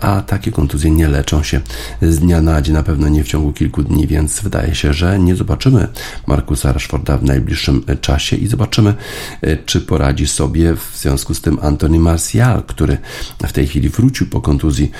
[0.00, 1.60] a takie kontuzje nie leczą się
[2.02, 5.18] z dnia na dzień, na pewno nie w ciągu kilku dni, więc wydaje się, że
[5.18, 5.88] nie zobaczymy
[6.26, 8.94] Markusa Rashforda w najbliższym czasie i zobaczymy,
[9.66, 12.98] czy poradzi sobie w związku z tym Antony Martial, który
[13.46, 14.90] w tej chwili wrócił po kontuzji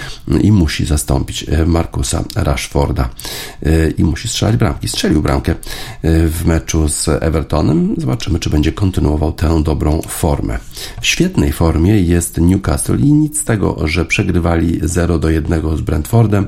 [0.41, 3.11] i musi zastąpić Markusa Rashforda
[3.99, 4.89] i musi strzelać bramki.
[4.89, 5.55] Strzelił bramkę
[6.03, 7.95] w meczu z Evertonem.
[7.99, 10.59] Zobaczymy, czy będzie kontynuował tę dobrą formę.
[11.01, 15.81] W świetnej formie jest Newcastle i nic z tego, że przegrywali 0 do 1 z
[15.81, 16.47] Brentfordem.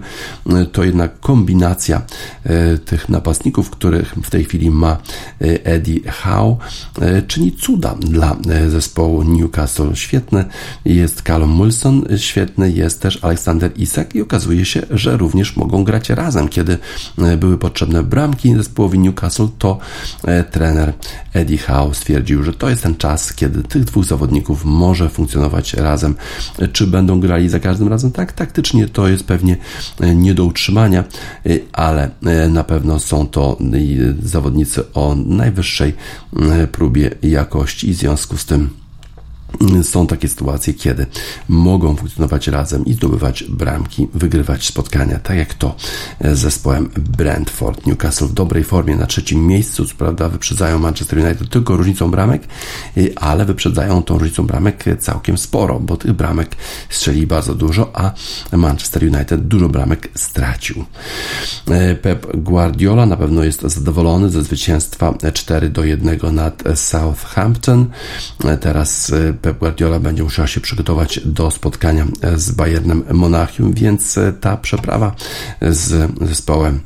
[0.72, 2.02] To jednak kombinacja
[2.44, 6.57] e, tych napastników, których w tej chwili ma e, Eddie Howe,
[7.00, 8.36] e, czyni cuda dla
[8.68, 9.45] zespołu Newcastle.
[9.94, 10.44] Świetny
[10.84, 16.11] jest Callum Wilson, świetny jest też Aleksander Isak i okazuje się, że również mogą grać
[16.11, 16.49] razem.
[16.49, 16.78] Kiedy
[17.38, 19.78] były potrzebne bramki zespołowi Newcastle, to
[20.51, 20.92] trener
[21.32, 26.14] Eddie Howe stwierdził, że to jest ten czas, kiedy tych dwóch zawodników może funkcjonować razem.
[26.72, 28.12] Czy będą grali za każdym razem?
[28.12, 29.57] Tak, taktycznie to jest pewnie
[30.01, 31.05] e, nie do utrzymania,
[31.47, 33.59] e, ale e, na pewno są to
[34.22, 35.94] zawodnicy o najwyższej
[36.72, 38.70] próbie jakości i w związku z tym
[39.82, 41.07] są takie sytuacje, kiedy
[41.48, 45.76] mogą funkcjonować razem i zdobywać bramki, wygrywać spotkania, tak jak to
[46.20, 47.86] z zespołem Brentford.
[47.86, 52.42] Newcastle w dobrej formie na trzecim miejscu, co prawda wyprzedzają Manchester United tylko różnicą bramek,
[53.16, 56.57] ale wyprzedzają tą różnicą bramek całkiem sporo, bo tych bramek
[56.90, 58.12] strzeli bardzo dużo, a
[58.57, 60.84] Manchester United dużo bramek stracił.
[62.02, 67.86] Pep Guardiola na pewno jest zadowolony ze zwycięstwa 4 do 1 nad Southampton.
[68.61, 69.12] Teraz
[69.47, 75.14] Pep Guardiola będzie musiał się przygotować do spotkania z Bayernem Monachium, więc ta przeprawa
[75.62, 76.80] z zespołem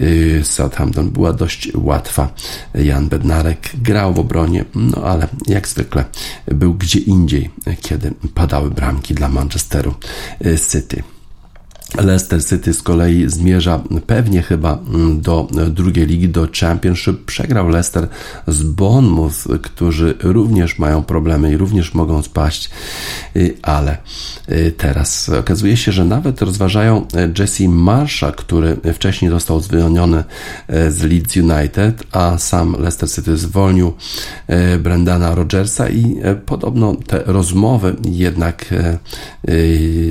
[0.00, 2.34] y, Southampton była dość łatwa.
[2.74, 6.04] Jan Bednarek grał w obronie, no ale jak zwykle
[6.46, 7.50] był gdzie indziej,
[7.80, 9.94] kiedy padały bramki dla Manchesteru
[10.70, 11.02] City.
[11.98, 17.24] Leicester City z kolei zmierza pewnie chyba mm, do drugiej ligi, do Championship.
[17.24, 18.08] Przegrał Leicester
[18.46, 22.70] z Bournemouth, którzy również mają problemy i również mogą spaść,
[23.36, 23.96] y, ale
[24.50, 27.06] y, teraz okazuje się, że nawet rozważają
[27.38, 30.24] Jesse Marsha, który wcześniej został zwolniony
[30.70, 33.92] y, z Leeds United, a sam Leicester City zwolnił
[34.78, 36.16] Brendana Rogersa i
[36.46, 38.74] podobno te rozmowy jednak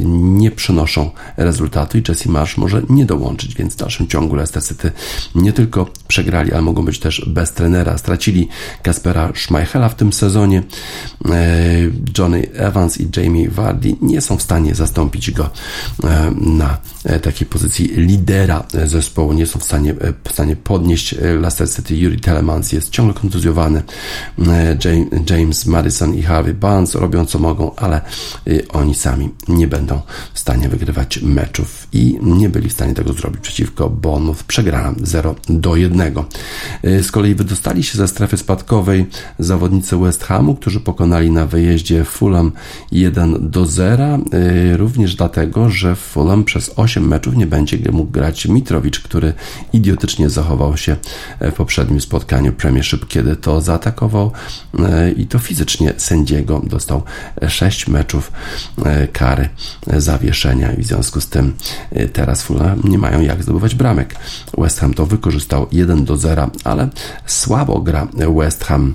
[0.04, 4.64] nie przynoszą rezultatów rezultatu i Jesse Marsh może nie dołączyć, więc w dalszym ciągu Leicester
[4.64, 4.92] City
[5.36, 7.98] nie tylko przegrali, ale mogą być też bez trenera.
[7.98, 8.48] Stracili
[8.84, 10.64] Kaspera Schmeichela w tym sezonie.
[11.26, 11.34] E,
[12.18, 15.50] Johnny Evans i Jamie Vardy nie są w stanie zastąpić go
[16.04, 19.34] e, na e, takiej pozycji lidera zespołu.
[19.34, 21.96] Nie są w stanie, w stanie podnieść Leicester City.
[21.96, 23.84] Yuri Telemans jest ciągle kontuzjowany.
[25.30, 28.02] James Madison i Harvey Barnes robią co mogą, ale
[28.74, 30.02] oni sami nie będą
[30.34, 34.44] w stanie wygrywać meczu meczów i nie byli w stanie tego zrobić przeciwko Bournemouth.
[34.44, 36.02] Przegrana 0 do 1.
[36.86, 39.06] Y, z kolei wydostali się ze strefy spadkowej
[39.40, 42.52] zawodnicy West Hamu, którzy pokonali na wyjeździe Fulham
[42.92, 44.20] 1 do 0.
[44.34, 49.34] Y, również dlatego, że Fulham przez 8 meczów nie będzie mógł grać Mitrowicz, który
[49.74, 50.96] idiotycznie zachował się
[51.42, 54.32] w poprzednim spotkaniu Premiership, kiedy to zaatakował
[54.76, 57.04] y, i to fizycznie sędziego dostał
[57.48, 58.32] 6 meczów
[59.14, 59.50] kary
[59.98, 61.41] zawieszenia i w związku z tym
[61.98, 64.16] Y, teraz Fulham nie mają jak zdobywać bramek.
[64.58, 66.90] West Ham to wykorzystał 1 do 0, ale
[67.26, 68.94] słabo gra West Ham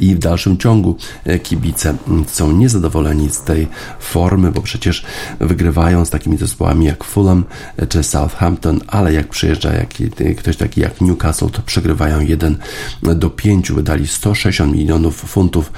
[0.00, 1.96] i w dalszym ciągu e, kibice
[2.26, 3.68] są niezadowoleni z tej
[4.00, 5.04] formy, bo przecież
[5.40, 7.44] wygrywają z takimi zespołami jak Fulham
[7.76, 9.86] e, czy Southampton, ale jak przyjeżdża e,
[10.34, 12.56] ktoś taki jak Newcastle, to przegrywają 1
[13.02, 13.72] do 5.
[13.72, 15.72] Wydali 160 milionów funtów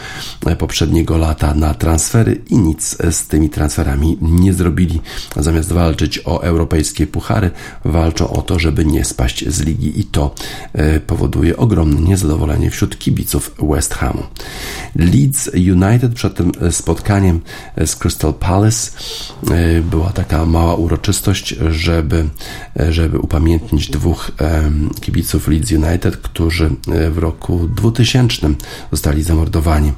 [0.59, 5.01] poprzedniego lata na transfery i nic z tymi transferami nie zrobili.
[5.37, 7.51] Zamiast walczyć o europejskie puchary,
[7.85, 10.35] walczą o to, żeby nie spaść z ligi i to
[11.07, 14.23] powoduje ogromne niezadowolenie wśród kibiców West West Hamu.
[14.99, 17.41] Leeds United przed tym spotkaniem
[17.87, 18.91] z Crystal Palace
[19.51, 22.29] e, była taka mała uroczystość, żeby,
[22.91, 24.31] żeby upamiętnić dwóch
[25.01, 28.49] kibiców Leeds United, którzy e, w roku 2000
[28.93, 29.93] zostali zamordowani e,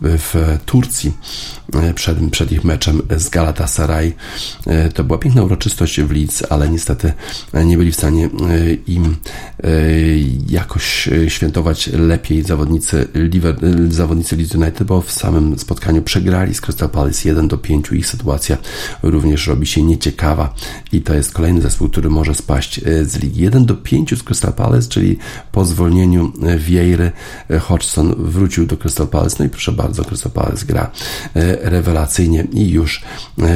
[0.00, 1.12] w Turcji
[1.94, 4.12] przed, przed ich meczem z Galatasaray.
[4.94, 7.12] To była piękna uroczystość w Leeds, ale niestety
[7.64, 8.28] nie byli w stanie
[8.86, 9.16] im
[10.48, 13.56] jakoś świętować lepiej zawodnicy zawodnicy, Liver,
[13.88, 17.92] zawodnicy Leeds United, bo w samym spotkaniu przegrali z Crystal Palace 1 do 5.
[17.92, 18.56] Ich sytuacja
[19.02, 20.54] również robi się nieciekawa
[20.92, 23.42] i to jest kolejny zespół, który może spaść z ligi.
[23.42, 25.18] 1 do 5 z Crystal Palace, czyli
[25.52, 27.12] po zwolnieniu Wiejry
[27.60, 29.36] Hodgson wrócił do Crystal Palace.
[29.38, 30.90] No i proszę bardzo, Crystal Palace gra
[31.62, 33.02] rewelacyjnie i już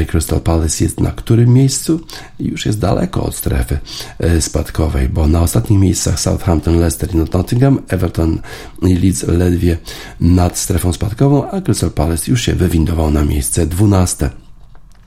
[0.08, 2.00] Crystal Palace jest na którym miejscu?
[2.38, 3.78] Już jest daleko od strefy
[4.40, 8.38] spadkowej, bo na ostatnich miejscach Southampton, Leicester i Nottingham, Everton
[8.82, 9.78] i Leeds ledwie
[10.20, 14.30] nad strefą spadkową, a Crystal Palace już się wywindował na miejsce 12.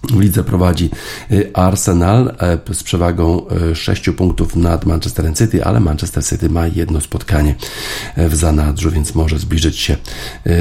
[0.03, 0.89] W lidze prowadzi
[1.31, 2.35] y, Arsenal
[2.69, 7.55] e, z przewagą 6 e, punktów nad Manchesterem City, ale Manchester City ma jedno spotkanie
[8.15, 9.97] e, w zanadrzu, więc może zbliżyć się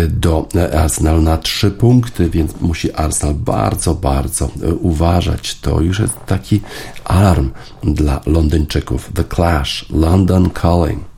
[0.09, 5.55] do Arsenalu na 3 punkty, więc musi Arsenal bardzo, bardzo uważać.
[5.55, 6.61] To już jest taki
[7.05, 7.51] alarm
[7.85, 9.11] dla Londyńczyków.
[9.15, 11.12] The Clash, London Calling.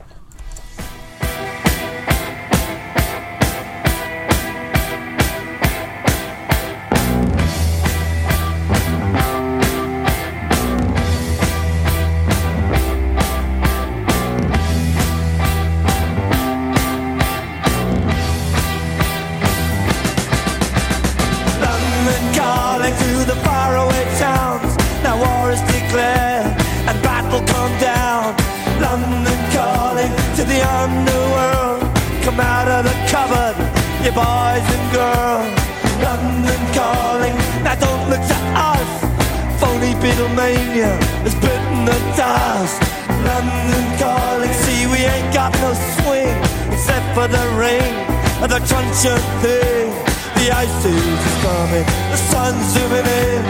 [50.65, 51.85] crisis is coming.
[52.11, 53.41] The sun's zooming in,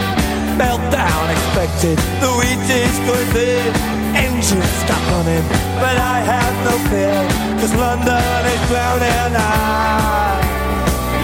[0.60, 1.96] meltdown expected.
[2.20, 3.72] The wheat is going thin,
[4.14, 5.44] engines stop running.
[5.80, 7.16] But I have no fear,
[7.60, 9.32] cause London is drowning.
[9.36, 10.40] I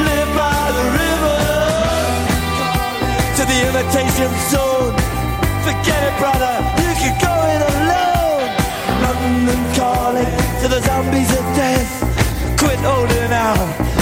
[0.08, 1.40] live by the river
[3.36, 4.94] to the imitation zone.
[5.66, 8.48] Forget it, brother, you can go in alone.
[9.04, 11.90] London calling to the zombies of death.
[12.58, 14.01] Quit holding out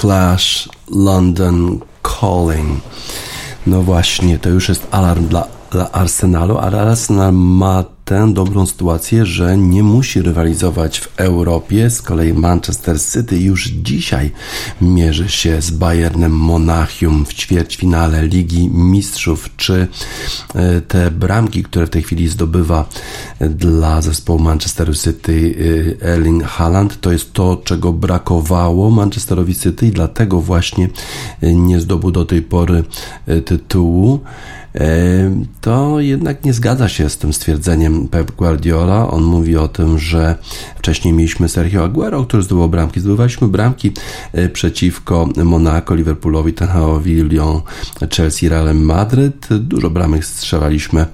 [0.00, 2.80] Clash London Calling.
[3.66, 9.26] No właśnie, to już jest alarm dla, dla Arsenalu, ale Arsenal ma tę dobrą sytuację,
[9.26, 11.90] że nie musi rywalizować w Europie.
[11.90, 14.30] Z kolei Manchester City już dzisiaj
[14.80, 19.48] mierzy się z Bayernem Monachium w ćwierćfinale Ligi Mistrzów.
[19.56, 19.88] Czy
[20.54, 22.88] e, te bramki, które w tej chwili zdobywa
[23.40, 25.54] dla zespołu Manchesteru City
[26.02, 30.88] e, Erling Haaland, to jest to, czego brakowało Manchesterowi City i dlatego właśnie
[31.40, 32.84] e, nie zdobył do tej pory
[33.44, 34.20] tytułu
[35.60, 39.10] to jednak nie zgadza się z tym stwierdzeniem Pep Guardiola.
[39.10, 40.36] On mówi o tym, że
[40.76, 43.00] wcześniej mieliśmy Sergio Aguero, który zdobył bramki.
[43.00, 43.92] Zdobywaliśmy bramki
[44.32, 47.60] e, przeciwko Monaco, Liverpoolowi, Tenhaowi, Lyon,
[48.16, 49.48] Chelsea, Realem Madryt.
[49.58, 51.06] Dużo bramek strzelaliśmy.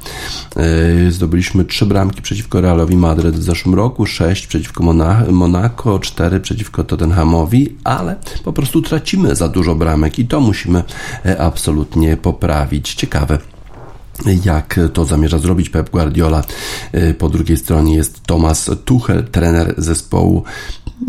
[0.57, 4.85] E, zdobyliśmy trzy bramki przeciwko Realowi Madryt w zeszłym roku, sześć przeciwko
[5.31, 10.85] Monaco, cztery przeciwko Tottenhamowi, ale po prostu tracimy za dużo bramek i to musimy
[11.27, 12.95] e, absolutnie poprawić.
[12.95, 13.39] Ciekawe
[14.45, 16.45] jak to zamierza zrobić Pep Guardiola.
[16.93, 20.45] E, po drugiej stronie jest Thomas Tuchel, trener zespołu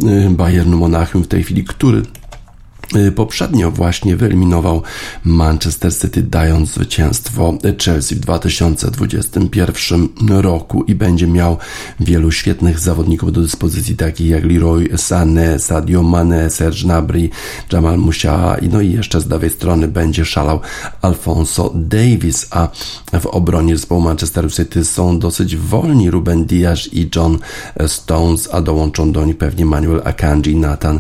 [0.06, 2.27] e, Bayernu Monachium w tej chwili, który Y,
[3.16, 4.82] poprzednio właśnie wyeliminował
[5.24, 11.58] Manchester City, dając zwycięstwo Chelsea w 2021 roku i będzie miał
[12.00, 17.30] wielu świetnych zawodników do dyspozycji, takich jak Leroy Sané, Sadio Mane, Serge Gnabry,
[17.74, 20.60] Jamal Musiala, no i jeszcze z lewej strony będzie szalał
[21.02, 22.70] Alfonso Davis, a
[23.20, 27.40] w obronie zespołu Manchester City są dosyć wolni Ruben Diaz i John
[27.88, 31.00] Stones, a dołączą do nich pewnie Manuel Akanji i Nathan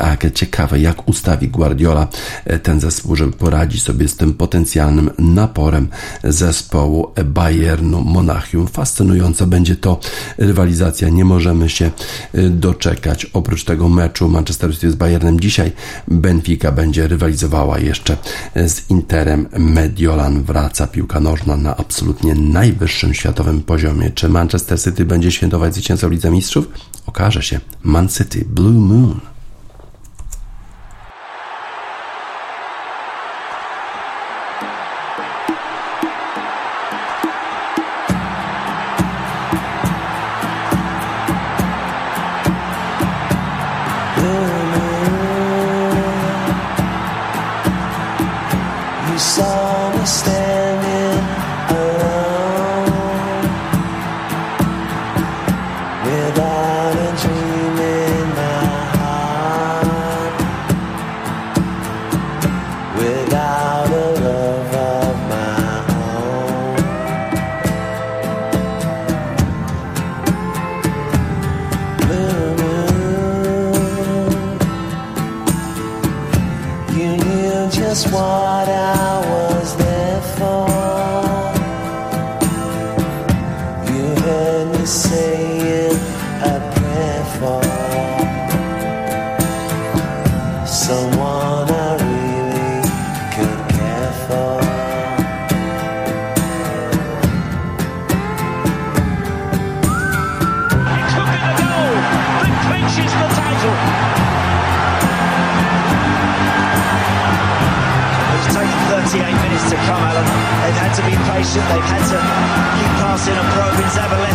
[0.00, 0.30] Ake.
[0.30, 2.06] Ciekawe, jak ustawić ustawi Guardiola
[2.44, 5.88] e, ten zespół, żeby poradzić sobie z tym potencjalnym naporem
[6.24, 8.68] zespołu Bayernu Monachium.
[8.68, 10.00] Fascynująca będzie to
[10.38, 11.08] rywalizacja.
[11.08, 11.90] Nie możemy się
[12.34, 13.26] e, doczekać.
[13.32, 15.72] Oprócz tego meczu Manchester City z Bayernem dzisiaj
[16.08, 18.16] Benfica będzie rywalizowała jeszcze
[18.54, 20.42] e, z Interem Mediolan.
[20.42, 24.10] Wraca piłka nożna na absolutnie najwyższym światowym poziomie.
[24.10, 26.68] Czy Manchester City będzie świętować zwycięstwo Lidze Mistrzów?
[27.06, 27.60] Okaże się.
[27.82, 29.32] Man City Blue Moon.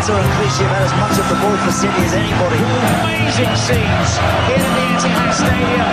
[0.08, 2.60] Bielsa and Clichy have had as much of the ball for City as anybody.
[3.04, 4.12] Amazing scenes
[4.48, 5.90] here in the Etihad Stadium.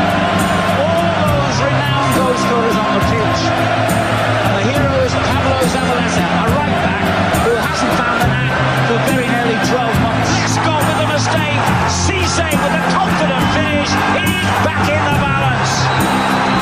[0.78, 3.42] All those renowned goal scorers on the pitch.
[3.42, 7.06] And the hero is Pablo Zabaleta, a right back
[7.42, 10.30] who hasn't found an out for very nearly 12 months.
[10.46, 11.62] Let's with a mistake.
[11.90, 13.90] Cisse with a confident finish.
[14.14, 15.74] It is back in the balance.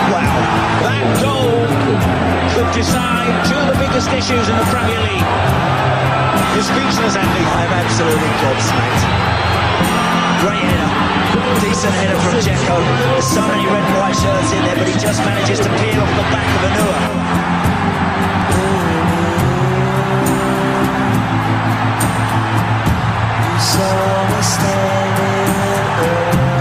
[0.09, 0.41] Wow,
[0.89, 2.22] that goal
[2.73, 5.29] decide two of the biggest issues in the Premier League.
[6.57, 7.45] You're speechless, Andy.
[7.45, 9.03] I'm absolutely gobsmacked.
[10.41, 10.91] Great header.
[11.61, 12.77] Decent header from Jekko.
[13.13, 16.01] There's so many red and white shirts in there, but he just manages to peel
[16.01, 16.99] off the back of Anua.
[23.63, 26.52] saw us standing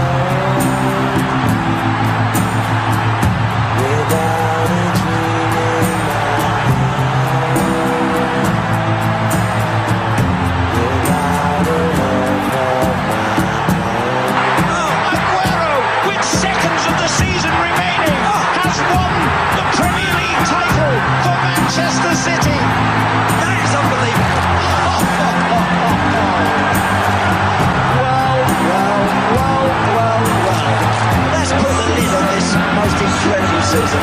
[33.72, 33.94] Francis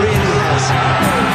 [0.00, 1.27] really has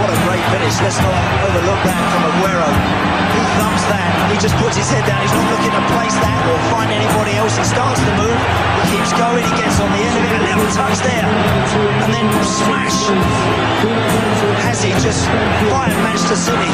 [0.00, 0.74] what a great finish.
[0.82, 1.14] Let's not
[1.46, 2.70] overlook that from Aguero.
[3.36, 6.40] He thumps that, he just puts his head down, he's not looking to place that
[6.48, 7.52] or find anybody else.
[7.52, 8.40] He starts the move,
[8.80, 11.26] he keeps going, he gets on the end of it, a little touch there,
[12.00, 12.96] and then smash.
[14.64, 15.28] Has he just
[15.68, 16.72] fired Manchester City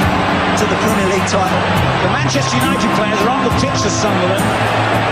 [0.61, 1.63] to the Premier League title?
[2.07, 4.47] The Manchester United players are on the pitch of Sunderland.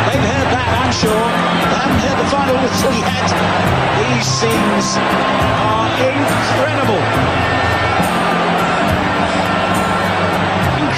[0.06, 1.26] They've heard that, I'm sure.
[1.66, 3.26] They haven't heard the final whistle yet.
[3.98, 7.49] These scenes are incredible.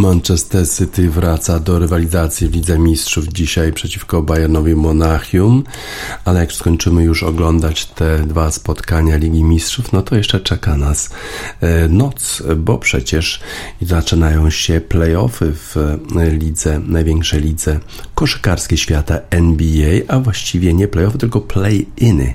[0.00, 5.64] Manchester City wraca do rywalizacji w Lidze Mistrzów dzisiaj przeciwko Bayernowi Monachium,
[6.24, 11.10] ale jak skończymy już oglądać te dwa spotkania Ligi Mistrzów, no to jeszcze czeka nas
[11.60, 13.40] e, noc, bo przecież
[13.82, 15.76] zaczynają się playoffy w
[16.32, 17.80] lidze, największej lidze
[18.14, 22.34] koszykarskiej świata NBA, a właściwie nie playoffy, tylko play-iny.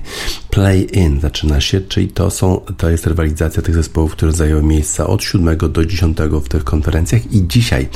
[0.50, 5.22] Play-in zaczyna się, czyli to są, to jest rywalizacja tych zespołów, które zajęły miejsca od
[5.22, 7.88] 7 do 10 w tych konferencjach i dzisiaj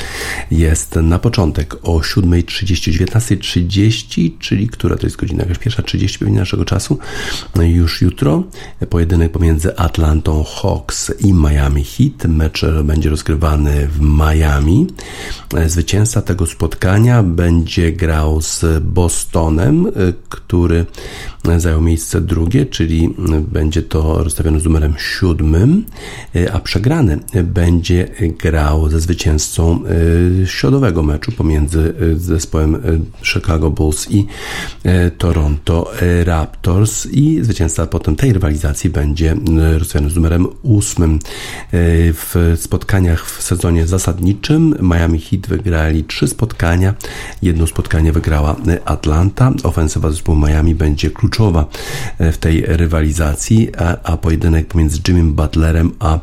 [0.51, 5.45] jest na początek o 7.30, 19.30, czyli która to jest godzina?
[5.61, 6.99] Pierwsza 30 pewnie naszego czasu.
[7.57, 8.45] No już jutro
[8.91, 12.25] pojedynek pomiędzy Atlantą Hawks i Miami Heat.
[12.29, 14.87] Mecz będzie rozgrywany w Miami.
[15.67, 19.93] Zwycięzca tego spotkania będzie grał z Bostonem,
[20.29, 20.87] który
[21.57, 23.15] zajął miejsce drugie, czyli
[23.49, 25.85] będzie to rozstawione z numerem siódmym,
[26.53, 28.09] a przegrany będzie
[28.39, 29.50] grał ze zwycięzcą
[30.43, 34.27] y, środowego meczu pomiędzy y, zespołem y, Chicago Bulls i
[35.19, 35.91] Toronto
[36.25, 39.37] Raptors i zwycięzca potem tej rywalizacji będzie
[39.79, 41.19] rozstawiony z numerem ósmym.
[41.73, 46.95] W spotkaniach w sezonie zasadniczym Miami Heat wygrali trzy spotkania.
[47.43, 49.53] Jedno spotkanie wygrała Atlanta.
[49.63, 51.67] Ofensywa zespołu Miami będzie kluczowa
[52.19, 56.19] e, w tej rywalizacji, a, a pojedynek pomiędzy Jimmy Butlerem a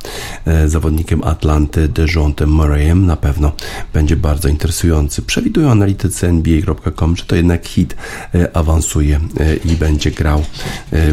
[0.46, 3.52] e, zawodnikiem Atlanty DeJontem Murrayem na pewno
[3.94, 5.22] będzie bardzo interesujący.
[5.22, 7.96] Przewidują analitycy NBA.com, że to jednak hit
[8.36, 9.20] e, awansuje
[9.66, 10.44] i będzie grał,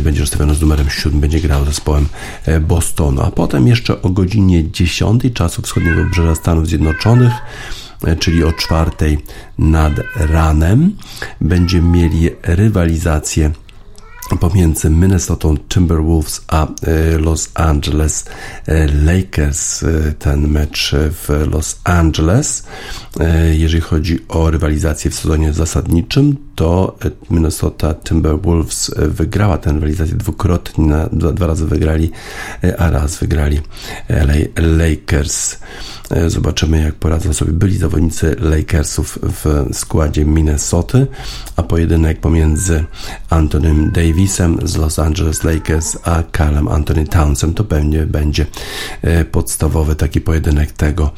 [0.00, 2.06] będzie rozstawiony z numerem 7, będzie grał zespołem
[2.60, 7.32] Bostonu, a potem jeszcze o godzinie 10 czasu wschodniego wybrzeża Stanów Zjednoczonych
[8.18, 9.18] czyli o czwartej
[9.58, 10.96] nad ranem.
[11.40, 13.50] Będziemy mieli rywalizację
[14.40, 18.24] pomiędzy Minnesota Timberwolves a e, Los Angeles
[18.66, 19.82] e, Lakers.
[19.82, 22.64] E, ten mecz w Los Angeles.
[23.52, 26.96] Jeżeli chodzi o rywalizację w sezonie zasadniczym, to
[27.30, 32.10] Minnesota Timberwolves wygrała tę rywalizację dwukrotnie, dwa razy wygrali,
[32.78, 33.60] a raz wygrali
[34.08, 35.58] LA Lakers.
[36.26, 41.06] Zobaczymy, jak poradzą sobie byli zawodnicy Lakersów w składzie Minnesoty,
[41.56, 42.84] a pojedynek pomiędzy
[43.30, 48.46] Antonym Davisem z Los Angeles Lakers, a Carlem Anthony Townsem to pewnie będzie
[49.02, 51.10] e, podstawowy taki pojedynek tego,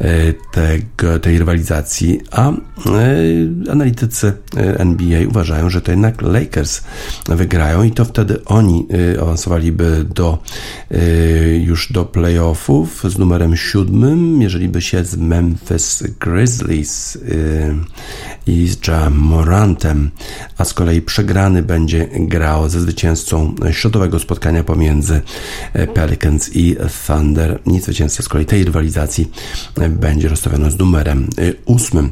[0.00, 2.54] e, tego tej rywalizacji, a e,
[3.70, 4.32] analitycy
[4.78, 6.82] NBA uważają, że to jednak Lakers
[7.28, 8.86] wygrają i to wtedy oni
[9.22, 10.38] awansowaliby do
[11.60, 17.18] już do playoffów z numerem siódmym, jeżeli by się z Memphis Grizzlies
[18.46, 20.10] i z Jam Morantem,
[20.58, 25.20] a z kolei przegrany będzie grał ze zwycięzcą środowego spotkania pomiędzy
[25.94, 26.76] Pelicans i
[27.06, 27.58] Thunder.
[27.66, 29.30] I zwycięzca z kolei tej rywalizacji
[29.90, 31.28] będzie rozstawiony z numerem
[31.64, 32.10] ósmym.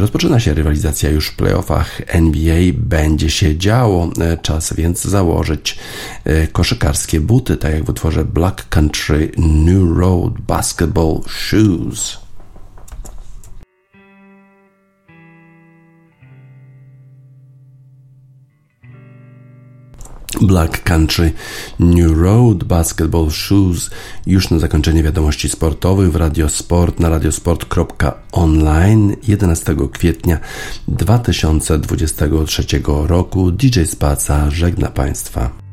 [0.00, 2.60] Rozpoczyna się rywalizacja już playoffach NBA.
[2.74, 4.10] Będzie się działo.
[4.42, 5.78] Czas więc założyć
[6.52, 12.29] koszykarskie buty, tak jak w utworze Black Country New Road Basketball Shoes.
[20.40, 21.32] Black Country
[21.78, 23.90] New Road Basketball Shoes
[24.26, 30.38] już na zakończenie wiadomości sportowych w Radiosport na radiosport.online 11 kwietnia
[30.88, 32.64] 2023
[33.06, 35.69] roku DJ Spaca żegna Państwa.